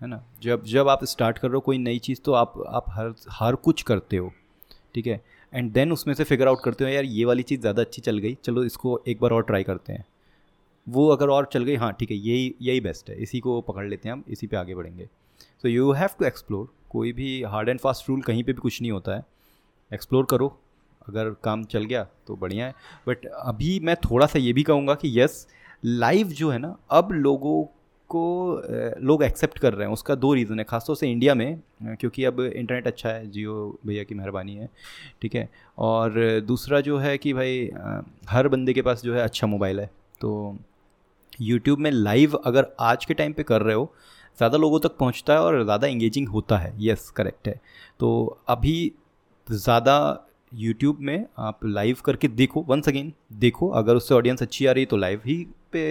है 0.00 0.08
ना? 0.08 0.22
जब 0.42 0.64
जब 0.64 0.88
आप 0.88 1.04
स्टार्ट 1.04 1.38
कर 1.38 1.48
रहे 1.48 1.54
हो 1.54 1.60
कोई 1.60 1.78
नई 1.78 1.98
चीज़ 1.98 2.20
तो 2.24 2.32
आप 2.32 2.54
आप 2.68 2.84
हर 2.90 3.14
हर 3.30 3.54
कुछ 3.56 3.82
करते 3.82 4.16
हो, 4.16 4.32
ठीक 4.94 5.06
है? 5.06 5.20
एंड 5.52 5.72
देन 5.72 5.92
उसमें 5.92 6.14
से 6.14 6.24
फिगर 6.24 6.48
आउट 6.48 6.62
करते 6.64 6.84
हो, 6.84 6.90
यार, 6.90 7.04
ये 7.04 7.24
वाली 7.24 7.42
चीज़ 7.42 7.60
ज़्यादा 7.60 7.82
अच्छी 7.82 8.02
चल 8.02 8.18
गई, 8.18 8.36
चलो 8.44 8.64
इसको 8.64 9.00
एक 9.08 9.20
बार 9.20 9.30
और 9.30 9.42
ट्राई 9.42 9.62
करते 9.62 9.92
हैं। 9.92 10.04
वो 10.86 11.08
अगर 11.08 11.28
और 11.28 11.48
चल 11.52 11.64
गई 11.64 11.74
हाँ 11.76 11.92
ठीक 11.92 12.10
है, 12.10 12.16
यही 12.18 12.54
यही 12.62 12.80
बेस्ट 12.80 13.10
है, 13.10 13.16
इसी 13.16 13.40
को 13.40 13.60
पकड़ 13.62 13.86
लेते 13.86 14.08
हैं 14.08 14.12
हम, 14.12 14.24
इसी 14.28 14.46
पे 14.46 14.56
आगे 14.56 14.74
बढ़ेंगे। 14.74 15.08
So 15.62 15.68
you 15.68 15.90
have 15.92 16.10
to 16.18 16.24
explore 16.24 16.68
कोई 16.90 17.12
भी 17.12 17.42
हार्ड 17.44 17.68
एंड 17.68 17.80
फास्ट 17.80 18.08
रूल 18.08 18.22
कहीं 18.22 18.44
पे 18.44 18.52
भी 18.52 18.60
कुछ 18.60 18.80
नहीं 18.82 18.92
होता 18.92 19.16
है। 19.16 19.24
एक्सप्लोर 19.90 20.26
करो, 20.30 20.48
अगर 21.08 21.30
काम 21.44 21.64
चल 21.64 21.84
गया 21.84 22.04
तो 22.26 22.36
बढ़िया 22.36 22.66
है। 22.66 22.74
बट 23.08 23.26
अभी 23.26 23.78
मैं 23.80 23.96
थोड़ा 24.00 24.26
सा 24.26 24.38
ये 24.38 24.52
भी 24.52 24.62
कहूँगा 24.62 24.94
कि 24.94 25.18
यस 25.20 25.46
लाइव 25.84 26.28
जो 26.28 26.50
है 26.50 26.58
ना, 26.58 26.76
अब 26.90 27.12
लोगों 27.12 27.64
को 28.10 28.22
लोग 29.02 29.22
एक्सेप्ट 29.22 29.58
कर 29.58 29.74
रहे 29.74 29.86
हैं, 29.86 29.92
उसका 29.92 30.14
दो 30.14 30.32
रीज़न 30.34 30.58
है, 30.58 30.64
खासतौर 30.64 30.96
से 30.96 31.10
इंडिया 31.10 31.34
में 31.34 31.60
क्योंकि 31.82 32.24
अब 32.24 32.40
इंटरनेट 32.40 32.86
अच्छा 32.86 33.08
है, 33.08 33.30
जियो 33.30 33.78
भैया 33.86 34.04
की 34.04 34.14
मेहरबानी 34.14 34.54
है, 34.54 34.68
ठीक 35.22 35.34
है, 35.34 35.48
और 35.78 36.40
दूसरा 36.46 36.80
जो 36.80 36.98
है 36.98 37.16
कि 37.18 37.32
भाई 37.32 37.70
हर 38.28 38.48
बंदे 38.48 38.72
के 38.72 38.82
पास 38.82 39.02
जो 39.02 39.14
है 39.14 39.22
अच्छा 39.22 39.46
मोबाइल 39.46 39.80
है 39.80 39.90
तो 40.20 40.56
यूट्यूब 41.40 41.78
में 41.78 41.90
लाइव 41.90 42.34
अगर 42.36 42.66
आज 42.82 43.04
के 43.04 43.14
टाइम 43.14 43.32
पे 43.32 43.42
कर 43.42 43.62
रहे 43.62 43.74
हो, 43.74 43.92
ज़्यादा 44.38 44.58
लोगों 44.58 44.80
तक 44.80 44.96
पहुँचता 44.98 45.32
है 45.32 45.40
और 45.40 45.62
ज़्यादा 45.64 45.86
इंगेजिंग 45.86 46.28
होता 46.28 46.58
है 46.58 46.72
यस 46.80 47.10
करेक्ट 47.10 47.48
है 47.48 47.60
तो 48.00 48.38
अभी 48.48 48.92
ज़्यादा 49.46 50.24
यूट्यूब 50.52 50.98
में 51.00 51.26
आप 51.38 51.64
लाइव 51.64 51.96
करके 52.04 52.28
देखो 52.30 52.64
वंस 52.68 52.88
अगेन 52.88 53.12
देखो, 53.34 53.68
अगर 53.70 53.96
उससे 53.96 54.14
ऑडियंस 54.14 54.42
अच्छी 54.42 54.66
आ 54.66 54.72
रही 54.72 54.82
है 54.82 54.86
तो 54.86 54.96
लाइव 54.96 55.22
ही 55.26 55.46
पे 55.72 55.82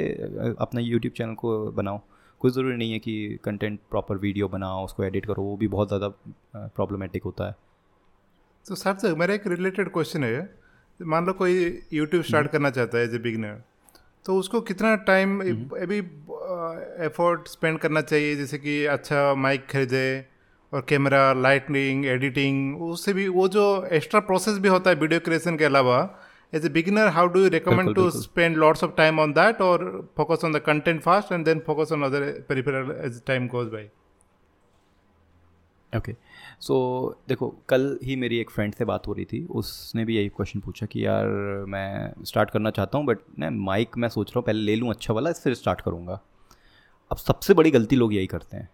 अपना 0.60 0.82
यूट्यूब 0.82 1.14
चैनल 1.14 1.34
को 1.36 1.56
बनाओ। 1.72 2.02
कोई 2.42 2.52
ज़रूरी 2.52 2.76
नहीं 2.78 2.92
है 2.92 3.00
कि 3.00 3.40
कंटेंट 3.44 3.80
प्रॉपर 3.92 4.18
वीडियो 4.18 4.48
बनाओ 4.50 4.84
उसको 4.86 5.04
एडिट 5.04 5.26
करो 5.26 5.44
वो 5.44 5.56
भी 5.58 5.68
बहुत 5.68 5.88
ज़्यादा 5.88 6.08
प्रॉब्लमेटिक 6.56 7.24
होता 7.24 7.48
है। 7.48 7.56
तो 8.66 8.76
सर 8.76 8.98
से 8.98 9.14
मेरा 9.16 9.34
एक 9.34 9.48
रिलेटेड 9.48 9.92
क्वेश्चन 9.94 10.24
है। 10.24 10.50
मान 11.00 11.26
लो 11.26 11.34
कोई 11.36 11.54
यूट्यूब 11.94 12.24
स्टार्ट 12.24 12.52
करना 12.52 12.70
चाहता 12.70 12.98
है 12.98 13.04
एज 13.04 13.16
ए 13.16 13.18
बिगनर 13.20 13.62
तो 14.26 14.36
उसको 14.36 14.62
कितना 14.62 14.96
टाइम 15.08 15.40
अभी 15.40 15.98
एफर्ट 17.06 17.48
स्पेंड 17.48 17.78
करना 17.80 18.02
चाहिए? 18.04 18.36
जैसे 18.36 18.58
कि 18.58 18.84
अच्छा 18.88 19.34
माइक 19.36 19.68
खरीदे 19.72 20.08
और 20.74 20.86
कैमरा 20.90 21.32
लाइटनिंग 21.34 22.06
एडिटिंग 22.06 22.82
उससे 22.84 23.14
भी 23.14 23.28
वो 23.30 23.48
जो 23.50 23.66
एक्स्ट्रा 23.94 24.20
प्रोसेस 24.22 24.58
भी 24.60 24.70
होता 24.70 24.90
है 24.90 24.96
वीडियो 24.96 25.20
क्रिएशन 25.20 25.58
के 25.58 25.66
अलावा 25.66 26.00
as 26.54 26.66
a 26.66 26.70
beginner 26.72 27.08
how 27.14 27.28
do 27.28 27.40
you 27.40 27.50
recommend 27.50 27.94
to 27.96 28.02
बिल्कुल। 28.02 28.22
Spend 28.22 28.58
lots 28.58 28.84
of 28.84 28.92
time 28.98 29.20
on 29.20 29.34
that 29.34 29.62
और 29.62 29.86
focus 30.18 30.46
on 30.46 30.54
the 30.54 30.60
content 30.66 31.02
fast 31.04 31.32
and 31.32 31.46
then 31.46 31.60
focus 31.66 31.92
on 31.92 32.04
other 32.04 32.32
peripheral 32.50 32.92
as 33.06 33.22
time 33.28 33.48
goes 33.48 33.68
by 33.68 33.90
okay 35.94 36.14
so 36.62 36.76
देखो 37.28 37.48
कल 37.70 37.98
ही 38.04 38.16
मेरी 38.16 38.38
एक 38.40 38.50
friend 38.50 38.74
से 38.76 38.86
बात 38.86 39.08
हो 39.08 39.14
रही 39.14 39.26
थी। 39.26 39.44
उसने 39.52 40.04
भी 40.06 40.16
यही 40.16 40.30
क्वेश्चन 40.30 40.60
पूछा 40.60 40.86
कि 40.86 41.06
यार 41.06 41.28
मैं 41.68 42.24
स्टार्ट 42.26 42.50
करना 42.50 42.72
चाहता 42.72 42.98
हूँ 42.98 43.06
बट 43.06 43.20
ना 43.40 43.50
माइक 43.50 43.98
मैं 43.98 44.10
सोच 44.10 44.30
रहा 44.30 44.40
हूँ 44.40 44.46
पहले 44.46 44.62
ले 44.62 44.76
लूँ 44.76 44.90
अच्छा 44.90 45.14
वाला 45.14 45.32
फिर 45.34 45.54
स्टार्ट 45.54 45.82
करूँगा। 45.82 46.20
अब 47.12 47.18
सबसे 47.18 47.54
बड़ी 47.54 47.72
गलती 47.72 47.96
लोग 47.96 48.14
यही 48.14 48.28
करते 48.28 48.58
हैं। 48.58 48.70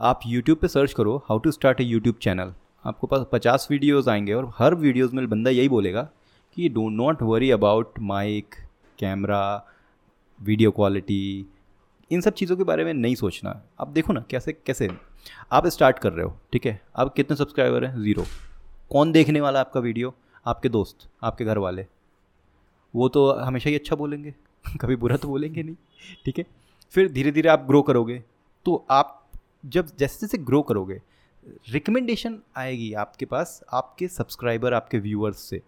आप 0.00 0.20
यूट्यूब 0.26 0.58
पे 0.58 0.68
सर्च 0.68 0.92
करो 0.92 1.16
how 1.28 1.38
to 1.38 1.50
start 1.50 1.80
a 1.80 1.84
YouTube 1.84 2.16
channel 2.22 2.54
आपको 2.84 3.06
पास 3.06 3.26
पचास 3.32 3.66
वीडियोस 3.70 4.08
आएँगे 4.08 4.32
और 4.32 4.50
हर 4.58 4.74
वीडियोस 4.76 5.12
में 5.14 5.28
बंदा 5.28 5.50
यही 5.50 5.68
बोलेगा 5.68 6.08
कि 6.60 6.68
do 6.68 6.88
not 6.88 7.22
worry 7.22 7.50
about 7.50 7.98
mic, 7.98 8.54
camera, 8.98 9.66
video 10.42 10.70
quality, 10.70 11.46
इन 12.10 12.20
सब 12.20 12.34
चीज़ों 12.34 12.56
के 12.56 12.64
बारे 12.64 12.84
में 12.84 12.94
नहीं 12.94 13.14
सोचना। 13.14 13.62
आप 13.80 13.88
देखो 13.88 14.12
ना 14.12 14.24
कैसे 14.30 14.52
कैसे 14.52 14.90
आप 15.52 15.66
स्टार्ट 15.66 15.98
कर 15.98 16.12
रहे 16.12 16.26
हो, 16.26 16.38
ठीक 16.52 16.66
है? 16.66 16.82
आप 16.96 17.14
कितने 17.14 17.36
सब्सक्राइबर 17.36 17.84
हैं? 17.84 18.02
ज़ीरो। 18.02 18.24
कौन 18.90 19.12
देखने 19.12 19.40
वाला 19.40 19.60
आपका 19.60 19.80
वीडियो? 19.80 20.14
आपके 20.46 20.68
दोस्त, 20.68 21.08
आपके 21.22 21.44
घर 21.44 21.58
वाले। 21.58 21.86
वो 22.94 23.08
तो 23.08 23.32
हमेशा 23.32 23.70
ही 23.70 23.76
अच्छा 23.76 23.96
बोलेंगे। 23.96 24.34
कभी 24.80 24.96
बुरा 24.96 25.16
तो 25.16 25.28
बोलेंगे 25.28 25.62
नहीं, 25.62 25.76
ठीक 26.24 26.38
है? 26.38 26.44
फिर 26.90 27.12
धीरे 27.12 27.30
धीरे 27.30 27.48
आप 27.48 27.64
ग्रो 27.66 27.82
करोगे। 27.82 28.24
तो 28.64 28.86
आप 28.90 29.30
जब 29.66 29.86
जैसे 29.98 30.26
जैसे 30.26 30.38
ग्रो 30.38 30.62
करोगे 30.62 31.02
रिकमेंडेशन 31.70 32.38
आएगी 32.56 32.92
आपके 32.92 33.26
पास, 33.26 33.64
आपके 33.72 34.08
सब्सक्राइबर 34.08 34.74
आपके 34.74 34.98
व्यूअर्स 34.98 35.38
से। 35.38 35.62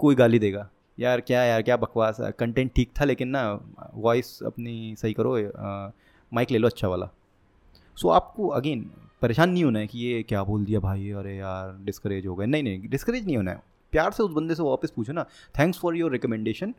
कोई 0.00 0.14
गाली 0.14 0.38
देगा। 0.38 0.68
यार 0.98 1.20
क्या 1.20 1.42
यार 1.44 1.62
क्या 1.62 1.76
बकवास 1.76 2.20
है? 2.20 2.30
कंटेंट 2.32 2.72
ठीक 2.74 2.90
था 3.00 3.04
लेकिन 3.04 3.28
ना 3.28 3.42
वॉइस 3.94 4.38
अपनी 4.46 4.94
सही 4.98 5.12
करो 5.12 5.36
माइक 6.32 6.50
ले 6.50 6.58
लो 6.58 6.68
अच्छा 6.68 6.88
वाला। 6.88 7.08
सो 7.96 8.08
so, 8.08 8.14
आपको 8.14 8.48
अगेन 8.48 8.90
परेशान 9.22 9.50
नहीं 9.50 9.64
होना 9.64 9.78
है 9.78 9.86
कि 9.86 9.98
ये 9.98 10.22
क्या 10.22 10.42
बोल 10.44 10.64
दिया 10.64 10.80
भाई? 10.80 11.10
अरे 11.10 11.36
यार 11.36 11.76
डिस्करेज 11.84 12.26
हो 12.26 12.34
गए। 12.34 12.46
नहीं 12.46 12.62
नहीं 12.62 12.88
डिस्करेज 12.88 13.26
नहीं 13.26 13.36
होना 13.36 13.50
है। 13.50 13.62
प्यार 13.92 14.10
से 14.12 14.22
उस 14.22 14.32
बंदे 14.32 14.54
से 14.54 14.62
वापस 14.62 14.90
पूछो 14.90 15.12
ना 15.12 15.22
thanks 15.58 15.78
for 15.78 15.96
your 15.96 16.12
recommendation 16.12 16.74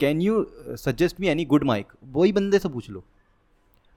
can 0.00 0.20
you 0.20 0.44
suggest 0.78 1.20
me 1.20 1.28
any 1.28 1.44
good 1.44 1.64
mic 1.64 1.92
वही 2.12 2.32
बंदे 2.32 2.58
से 2.58 2.68
पूछ 2.68 2.90
लो। 2.90 3.02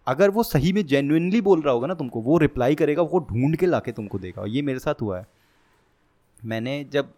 अगर 0.07 0.29
वो 0.29 0.43
सही 0.43 0.71
में 0.73 0.85
जेन्युइनली 0.85 1.41
बोल 1.41 1.61
रहा 1.61 1.73
होगा 1.73 1.87
ना 1.87 1.93
तुमको 1.93 2.21
वो 2.21 2.37
रिप्लाई 2.37 2.75
करेगा 2.75 3.01
वो 3.03 3.19
ढूंढ 3.29 3.55
के 3.55 3.65
लाके 3.65 3.91
तुमको 3.91 4.19
देगा। 4.19 4.45
ये 4.47 4.61
मेरे 4.61 4.79
साथ 4.79 5.01
हुआ 5.01 5.19
है। 5.19 5.27
मैंने 6.45 6.83
जब 6.93 7.13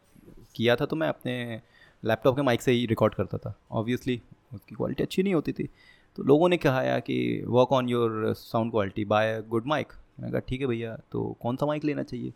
किया 0.55 0.75
था 0.75 0.85
तो 0.85 0.95
मैं 0.95 1.07
अपने 1.09 1.61
लैपटॉप 2.03 2.35
के 2.35 2.41
माइक 2.41 2.61
से 2.61 2.71
ही 2.71 2.85
रिकॉर्ड 2.85 3.13
करता 3.15 3.37
था। 3.37 3.53
ऑब्वियसली 3.71 4.21
उसकी 4.53 4.75
क्वालिटी 4.75 5.03
अच्छी 5.03 5.23
नहीं 5.23 5.33
होती 5.33 5.51
थी। 5.51 5.69
तो 6.17 6.23
लोगों 6.23 6.49
ने 6.49 6.57
कहा 6.57 6.81
यार 6.83 6.99
कि 6.99 7.43
work 7.47 7.71
on 7.71 7.89
your 7.89 8.33
sound 8.33 8.71
quality 8.71 9.05
by 9.05 9.41
good 9.49 9.65
mic 9.67 9.93
मैंने 10.19 10.31
कहा, 10.31 10.39
ठीक 10.39 10.61
है 10.61 10.67
भैया 10.67 10.95
तो 11.11 11.35
कौन 11.41 11.55
सा 11.55 11.65
माइक 11.65 11.83
लेना 11.85 12.03
चाहिए? 12.03 12.33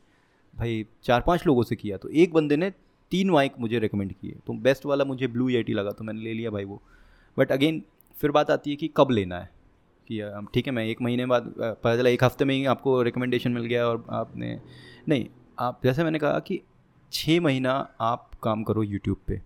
भाई 0.53 0.85
चार 1.03 1.21
पाँच 1.21 1.45
लोगों 1.47 1.63
से 1.63 1.75
किया। 1.75 1.97
तो 1.97 2.09
एक 2.09 2.33
बंदे 2.33 2.57
ने 2.57 2.69
तीन 3.11 3.29
माइक 3.29 3.53
मुझे 3.59 3.79
रिकमेंड 3.79 4.13
किए। 4.13 4.35
तो 4.47 4.53
बेस्ट 4.53 4.85
वाला 4.85 5.05
मुझे 5.05 5.27
ब्लू 5.27 5.49
ई 5.49 5.63
लगा 5.69 5.91
तो 5.91 6.03
मैंने 6.03 6.21
ले 6.21 6.33
लिया 6.33 6.49
भाई 6.49 6.65
वो। 6.65 6.81
बट 7.37 7.51
अगेन 7.51 7.81
फिर 8.15 8.31
बात 8.31 8.51
आती 8.51 8.69
है 8.69 8.75
कि 8.75 8.89
कब 8.97 9.11
लेना 9.11 9.39
है। 9.39 9.49
कि 10.09 10.47
ठीक 10.53 10.67
है, 10.67 10.73
मैं 10.73 10.85
एक 10.85 11.01
महीने 11.01 11.25
बाद 11.25 11.53
पता 11.59 11.95
चला 11.95 12.09
एक 12.09 12.23
हफ़्ते 12.23 12.45
में 12.45 12.53
ही 12.55 12.65
आपको 12.65 13.01
रिकमेंडेशन 13.01 13.51
मिल 13.51 13.65
गया 13.65 13.87
और 13.87 14.05
आपने 14.09 14.59
नहीं, 15.09 15.25
आप, 15.59 15.79
जैसे 15.83 16.03
मैंने 16.03 16.19
कहा 16.19 16.39
कि 16.39 16.61
छः 17.11 17.39
महीना 17.41 17.71
आप 18.01 18.29
काम 18.43 18.63
करो 18.63 18.83
यूट्यूब 18.83 19.17
पे, 19.27 19.41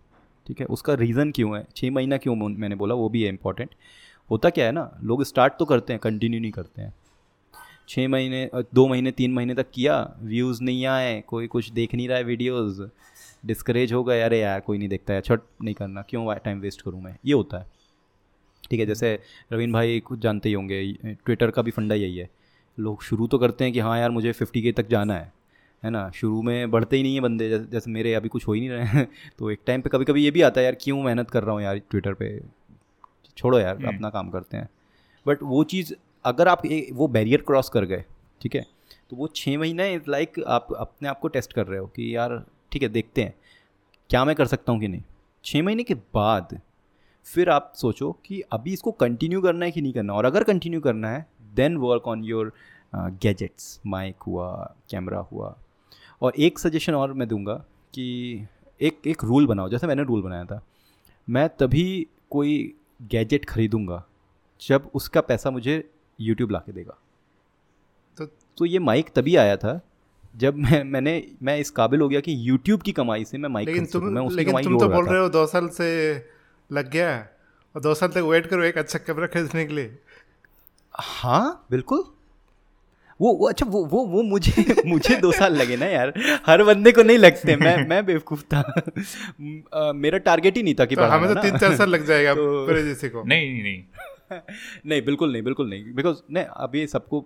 ठीक 0.47 0.59
है? 0.59 0.65
उसका 0.65 0.93
रीज़न 0.93 1.31
क्यों 1.31 1.57
है? 1.57 1.65
छः 1.75 1.91
महीना 1.91 2.17
क्यों 2.17 2.35
मैंने 2.35 2.75
बोला, 2.75 2.95
वो 2.95 3.09
भी 3.09 3.23
है 3.23 3.29
इंपॉर्टेंट 3.29 3.69
होता 4.29 4.49
क्या 4.49 4.65
है 4.65 4.71
ना, 4.71 4.89
लोग 5.03 5.23
स्टार्ट 5.23 5.53
तो 5.59 5.65
करते 5.65 5.93
हैं 5.93 5.99
कंटिन्यू 5.99 6.39
नहीं 6.41 6.51
करते 6.51 6.81
हैं। 6.81 6.93
छः 7.89 8.07
महीने 8.07 8.49
दो 8.55 8.87
महीने, 8.87 9.11
तीन 9.11 9.33
महीने 9.33 9.55
तक 9.55 9.71
किया 9.73 10.15
व्यूज़ 10.21 10.61
नहीं 10.63 10.85
आए, 10.85 11.21
कोई 11.21 11.47
कुछ 11.47 11.69
देख 11.71 11.93
नहीं 11.95 12.07
रहा 12.07 12.17
है 12.17 12.23
वीडियोज़ 12.23 12.81
डिस्करेज 13.45 13.93
हो 13.93 14.03
गए, 14.03 14.21
अरे 14.21 14.39
यार, 14.39 14.59
कोई 14.59 14.77
नहीं 14.77 14.89
देखता 14.89 15.13
है, 15.13 15.21
छट 15.21 15.41
नहीं 15.63 15.75
करना, 15.75 16.01
क्यों 16.01 16.35
टाइम 16.35 16.59
वेस्ट 16.59 16.81
करूँ 16.81 17.01
मैं? 17.01 17.15
ये 17.25 17.33
होता 17.33 17.57
है। 17.57 17.67
ठीक 18.63 18.79
है, 18.79 18.85
जैसे 18.85 19.19
रवीन 19.53 19.73
भाई 19.73 19.99
कुछ 19.99 20.19
जानते 20.19 20.49
ही 20.49 20.55
होंगे 20.55 20.93
ट्विटर 21.05 21.51
का 21.51 21.61
भी 21.61 21.71
फंडा 21.71 21.95
यही 21.95 22.17
है। 22.17 22.29
लोग 22.77 23.03
शुरू 23.03 23.27
तो 23.27 23.37
करते 23.37 23.63
हैं 23.63 23.73
कि 23.73 23.79
हाँ 23.79 23.97
यार, 23.99 24.11
मुझे 24.11 24.31
फिफ्टी 24.31 24.61
के 24.61 24.71
तक 24.71 24.87
जाना 24.87 25.13
है। 25.13 25.33
है 25.85 25.91
ना? 25.91 26.09
शुरू 26.09 26.41
में 26.41 26.71
बढ़ते 26.71 26.97
ही 26.97 27.03
नहीं 27.03 27.15
है 27.15 27.21
बंदे 27.21 27.49
जैसे 27.49 27.65
जैसे 27.65 27.91
मेरे 27.91 28.13
अभी 28.13 28.29
कुछ 28.29 28.47
हो 28.47 28.53
ही 28.53 28.59
नहीं 28.59 28.69
रहे 28.69 28.85
हैं। 28.85 29.07
तो 29.39 29.51
एक 29.51 29.59
टाइम 29.65 29.81
पे 29.81 29.89
कभी 29.89 30.05
कभी 30.05 30.23
ये 30.23 30.31
भी 30.31 30.41
आता 30.41 30.59
है 30.61 30.65
यार 30.65 30.77
क्यों 30.81 31.03
मेहनत 31.03 31.29
कर 31.31 31.43
रहा 31.43 31.55
हूँ 31.55 31.61
यार 31.61 31.77
ट्विटर 31.77 32.13
पे? 32.13 32.41
छोड़ो 33.37 33.59
यार 33.59 33.75
हम्म। 33.75 33.87
अपना 33.87 34.09
काम 34.09 34.29
करते 34.29 34.57
हैं। 34.57 34.69
बट 35.27 35.43
वो 35.43 35.63
चीज़ 35.63 35.93
अगर 36.25 36.47
आप 36.47 36.65
ए, 36.65 36.89
वो 36.93 37.07
बैरियर 37.07 37.41
क्रॉस 37.41 37.69
कर 37.69 37.85
गए 37.85 38.03
ठीक 38.41 38.55
है? 38.55 38.65
तो 39.09 39.15
वो 39.15 39.27
छः 39.27 39.57
महीने 39.57 39.93
इज़ 39.93 40.09
लाइक 40.09 40.43
आप 40.47 40.67
अपने 40.77 41.09
आप 41.09 41.19
को 41.19 41.27
टेस्ट 41.27 41.53
कर 41.53 41.67
रहे 41.67 41.79
हो 41.79 41.87
कि 41.87 42.15
यार 42.15 42.45
ठीक 42.71 42.83
है 42.83 42.89
देखते 42.89 43.23
हैं 43.23 43.33
क्या 44.09 44.25
मैं 44.25 44.35
कर 44.35 44.45
सकता 44.45 44.71
हूँ 44.71 44.79
कि 44.79 44.87
नहीं? 44.87 45.03
छः 45.45 45.63
महीने 45.63 45.83
के 45.83 45.93
बाद 45.93 46.61
फिर 47.25 47.49
आप 47.49 47.73
सोचो 47.75 48.11
कि 48.25 48.41
अभी 48.41 48.73
इसको 48.73 48.91
कंटिन्यू 48.91 49.41
करना 49.41 49.65
है 49.65 49.71
कि 49.71 49.81
नहीं 49.81 49.93
करना 49.93 50.13
और 50.13 50.25
अगर 50.25 50.43
कंटिन्यू 50.43 50.81
करना 50.81 51.09
है 51.09 51.25
then 51.55 51.77
work 51.77 52.07
on 52.07 52.23
your 52.23 52.53
gadgets 52.95 53.81
mic 53.87 54.15
हुआ 54.27 54.75
कैमरा 54.89 55.19
हुआ 55.19 55.57
और 56.21 56.33
एक 56.39 56.59
सजेशन 56.59 56.93
और 56.93 57.13
मैं 57.13 57.27
दूँगा 57.27 57.53
कि 57.93 58.47
एक 58.81 59.01
एक 59.07 59.23
रूल 59.23 59.47
बनाओ 59.47 59.69
जैसे 59.69 59.87
मैंने 59.87 60.03
रूल 60.03 60.21
बनाया 60.21 60.45
था। 60.45 60.61
मैं 61.27 61.47
तभी 61.49 62.07
कोई 62.31 62.73
गैजेट 63.01 63.45
खरीदूँगा 63.45 64.03
जब 64.61 64.89
उसका 64.93 65.21
पैसा 65.21 65.51
मुझे 65.51 65.83
यूट्यूब 66.19 66.51
ला 66.51 66.59
के 66.59 66.71
देगा। 66.71 66.97
तो 68.17 68.25
तो 68.57 68.65
ये 68.65 68.79
माइक 68.79 69.09
तभी 69.15 69.35
आया 69.35 69.57
था 69.57 69.79
जब 70.35 70.55
मैं 70.55 70.83
मैंने 70.83 71.13
मैं 71.43 71.57
इस 71.59 71.69
काबिल 71.71 72.01
हो 72.01 72.09
गया 72.09 72.19
कि 72.19 72.35
यूट्यूब 72.39 72.81
की 72.81 72.91
कमाई 72.91 73.25
से 73.25 73.37
मैं 73.37 73.49
माइक 73.49 73.67
लेकिन 73.67 73.85
तुम 73.85 74.05
मैं 74.05 74.21
उसकी 74.21 74.35
लेकिन 74.35 74.63
तुम 74.63 74.79
तो 74.79 74.87
बोल 74.89 75.05
रहे 75.05 75.19
हो 75.19 75.29
दो 75.29 75.45
साल 75.47 75.67
से 75.67 75.87
लग 76.69 76.89
गया 76.91 77.17
और 77.75 77.81
दो 77.81 77.93
साल 77.93 78.09
तक 78.09 78.27
वेट 78.29 78.47
करो 78.47 78.63
एक 78.63 78.77
अच्छा 78.77 78.99
कैमरा 78.99 79.27
खरीदने 79.27 79.65
के 79.65 79.73
लिए। 79.73 79.97
हाँ 80.95 81.65
बिल्कुल। 81.71 82.03
वो 83.19 83.31
वो 83.33 83.47
अच्छा 83.49 83.65
वो 83.65 83.83
वो 83.85 84.03
वो 84.05 84.21
मुझे 84.23 84.65
मुझे 84.85 85.15
दो 85.15 85.31
साल 85.31 85.55
लगे 85.55 85.77
ना 85.77 85.85
यार। 85.85 86.13
हर 86.45 86.63
बंदे 86.63 86.91
को 86.91 87.03
नहीं 87.03 87.17
लगते 87.17 87.55
मैं 87.55 87.75
मैं 87.89 88.05
बेवकूफ़ 88.05 88.43
था। 88.53 88.59
आ, 88.59 89.91
मेरा 89.93 90.17
टारगेट 90.27 90.57
ही 90.57 90.63
नहीं 90.63 90.75
था 90.79 90.85
कि 90.85 90.95
तो 90.95 91.03
हमें 91.03 91.33
तो 91.33 91.41
तीन 91.41 91.57
चार 91.57 91.75
साल 91.75 91.89
लग 91.89 92.05
जाएगा 92.05 92.33
तो, 92.39 92.81
जैसे 92.81 93.09
को। 93.09 93.23
नहीं 93.23 93.51
नहीं 93.51 93.63
नहीं। 93.63 93.83
नहीं 94.85 95.01
बिल्कुल 95.01 95.31
नहीं 95.31 95.41
बिल्कुल 95.43 95.69
नहीं। 95.69 95.93
बिकॉज़ 95.93 96.17
नहीं 96.31 96.45
अभी 96.65 96.85
सबको 96.87 97.21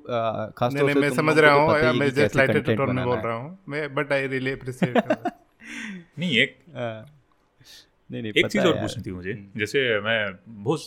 खास 0.58 0.76
तौर 0.76 0.94
से 0.94 1.00
मैं 1.00 1.10
समझ 1.10 1.38
रहा 1.38 1.54
हूँ 1.54 1.94
मैं 2.00 2.10
जस्ट 2.14 2.36
लाइटेड 2.36 2.76
टोन 2.78 2.96
में 2.96 3.06
बोल 3.06 3.18
रहा 3.18 3.36
हूँ। 3.36 3.58
मैं 3.70 3.94
बट 3.96 4.14
आई 4.14 4.28
रियली 4.28 4.52
अप्रिशिएट 4.52 4.98
नहीं 6.20 6.38
एक 6.38 6.58
नहीं 8.10 8.22
नहीं 8.22 8.32
एक 8.38 8.48
चीज़ 8.48 8.66
और 8.68 8.74
पूछनी 8.74 9.04
थी 9.06 9.12
मुझे। 9.12 9.32
हम्म। 9.32 9.60
जैसे 9.60 10.00
मैं 10.02 10.20
बहुत 10.64 10.80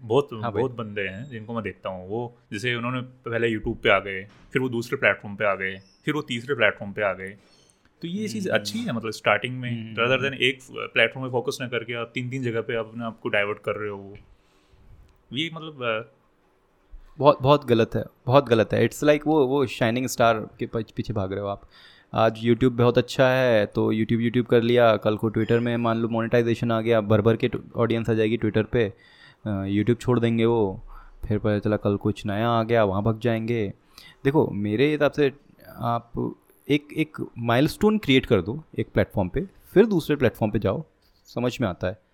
बहुत 0.00 0.28
हाँ 0.34 0.52
बहुत 0.52 0.74
बंदे 0.76 1.02
हैं 1.02 1.24
जिनको 1.24 1.54
मैं 1.54 1.62
देखता 1.62 1.88
हूँ। 1.88 2.08
वो 2.08 2.20
जैसे 2.52 2.74
उन्होंने 2.74 3.00
पहले 3.26 3.48
यूट्यूब 3.48 3.76
पे 3.82 3.90
आ 3.90 3.98
गए 4.00 4.22
फिर 4.52 4.62
वो 4.62 4.68
दूसरे 4.68 4.96
प्लेटफॉर्म 4.96 5.36
पे 5.36 5.44
आ 5.44 5.54
गए 5.54 5.74
फिर 6.04 6.14
वो 6.14 6.22
तीसरे 6.22 6.54
प्लेटफॉर्म 6.54 6.92
पे 6.92 7.02
आ 7.02 7.12
गए। 7.12 7.28
तो 8.02 8.08
ये 8.08 8.28
चीज़ 8.28 8.48
हम्म। 8.48 8.58
अच्छी 8.58 8.78
है 8.78 8.92
मतलब 8.92 9.10
स्टार्टिंग 9.12 9.58
में 9.60 9.94
रदर 9.98 10.22
देन 10.22 10.34
एक 10.42 10.58
प्लेटफॉर्म 10.70 11.24
में 11.24 11.32
फोकस 11.32 11.58
ना 11.60 11.68
करके 11.68 11.94
आप 11.94 12.10
तीन 12.14 12.30
तीन 12.30 12.42
जगह 12.42 12.60
पे 12.60 12.76
अपने 12.76 13.04
आपको 13.04 13.28
डाइवर्ट 13.28 13.58
कर 13.58 13.76
रहे 13.76 13.90
हो। 13.90 13.96
वो 13.96 15.36
ये 15.36 15.50
मतलब 15.54 16.10
बहुत 17.18 17.42
बहुत 17.42 17.64
गलत 17.66 17.94
है 17.94 18.04
बहुत 18.26 18.48
गलत 18.48 18.72
है। 18.72 18.84
इट्स 18.84 19.02
लाइक 19.04 19.20
like 19.20 19.32
वो 19.32 19.46
वो 19.46 19.64
शाइनिंग 19.68 20.06
स्टार 20.08 20.40
के 20.58 20.66
पीछे 20.66 21.12
भाग 21.12 21.32
रहे 21.32 21.40
हो 21.40 21.46
आप। 21.48 21.68
आज 22.12 22.38
यूट्यूब 22.42 22.76
बहुत 22.76 22.98
अच्छा 22.98 23.28
है 23.28 23.64
तो 23.66 23.90
यूट्यूब 23.92 24.20
यूट्यूब 24.20 24.46
कर 24.46 24.62
लिया। 24.62 24.96
कल 24.96 25.16
को 25.16 25.28
ट्विटर 25.28 25.60
में 25.60 25.76
मान 25.78 25.98
लो 25.98 26.08
मोनेटाइजेशन 26.08 26.72
आ 26.72 26.80
गया 26.80 27.00
भर 27.02 27.20
भर 27.20 27.36
के 27.36 27.50
ऑडियंस 27.76 28.10
आ 28.10 28.14
जाएगी 28.14 28.36
ट्विटर 28.36 28.62
पे। 28.62 28.92
यूट्यूब 29.46 29.98
छोड़ 29.98 30.18
देंगे 30.20 30.44
वो। 30.44 30.80
फिर 31.24 31.38
पता 31.38 31.58
चला 31.58 31.76
कल 31.76 31.96
कुछ 31.96 32.26
नया 32.26 32.50
आ 32.50 32.62
गया, 32.62 32.84
वहाँ 32.84 33.02
भग 33.02 33.20
जाएँगे। 33.20 33.72
देखो, 34.24 34.48
मेरे 34.50 34.90
हिसाब 34.90 35.12
से 35.12 35.32
आप 35.76 36.34
एक 36.68 36.88
एक 36.96 37.16
माइलस्टोन 37.38 37.98
क्रिएट 37.98 38.26
कर 38.26 38.42
दो 38.42 38.62
एक 38.78 38.88
प्लेटफॉर्म 38.92 39.28
पे, 39.28 39.46
फिर 39.72 39.86
दूसरे 39.86 40.16
प्लेटफॉर्म 40.16 40.52
पे 40.52 40.58
जाओ। 40.58 40.84
समझ 41.26 41.60
में 41.60 41.68
आता 41.68 41.86
है। 41.86 42.07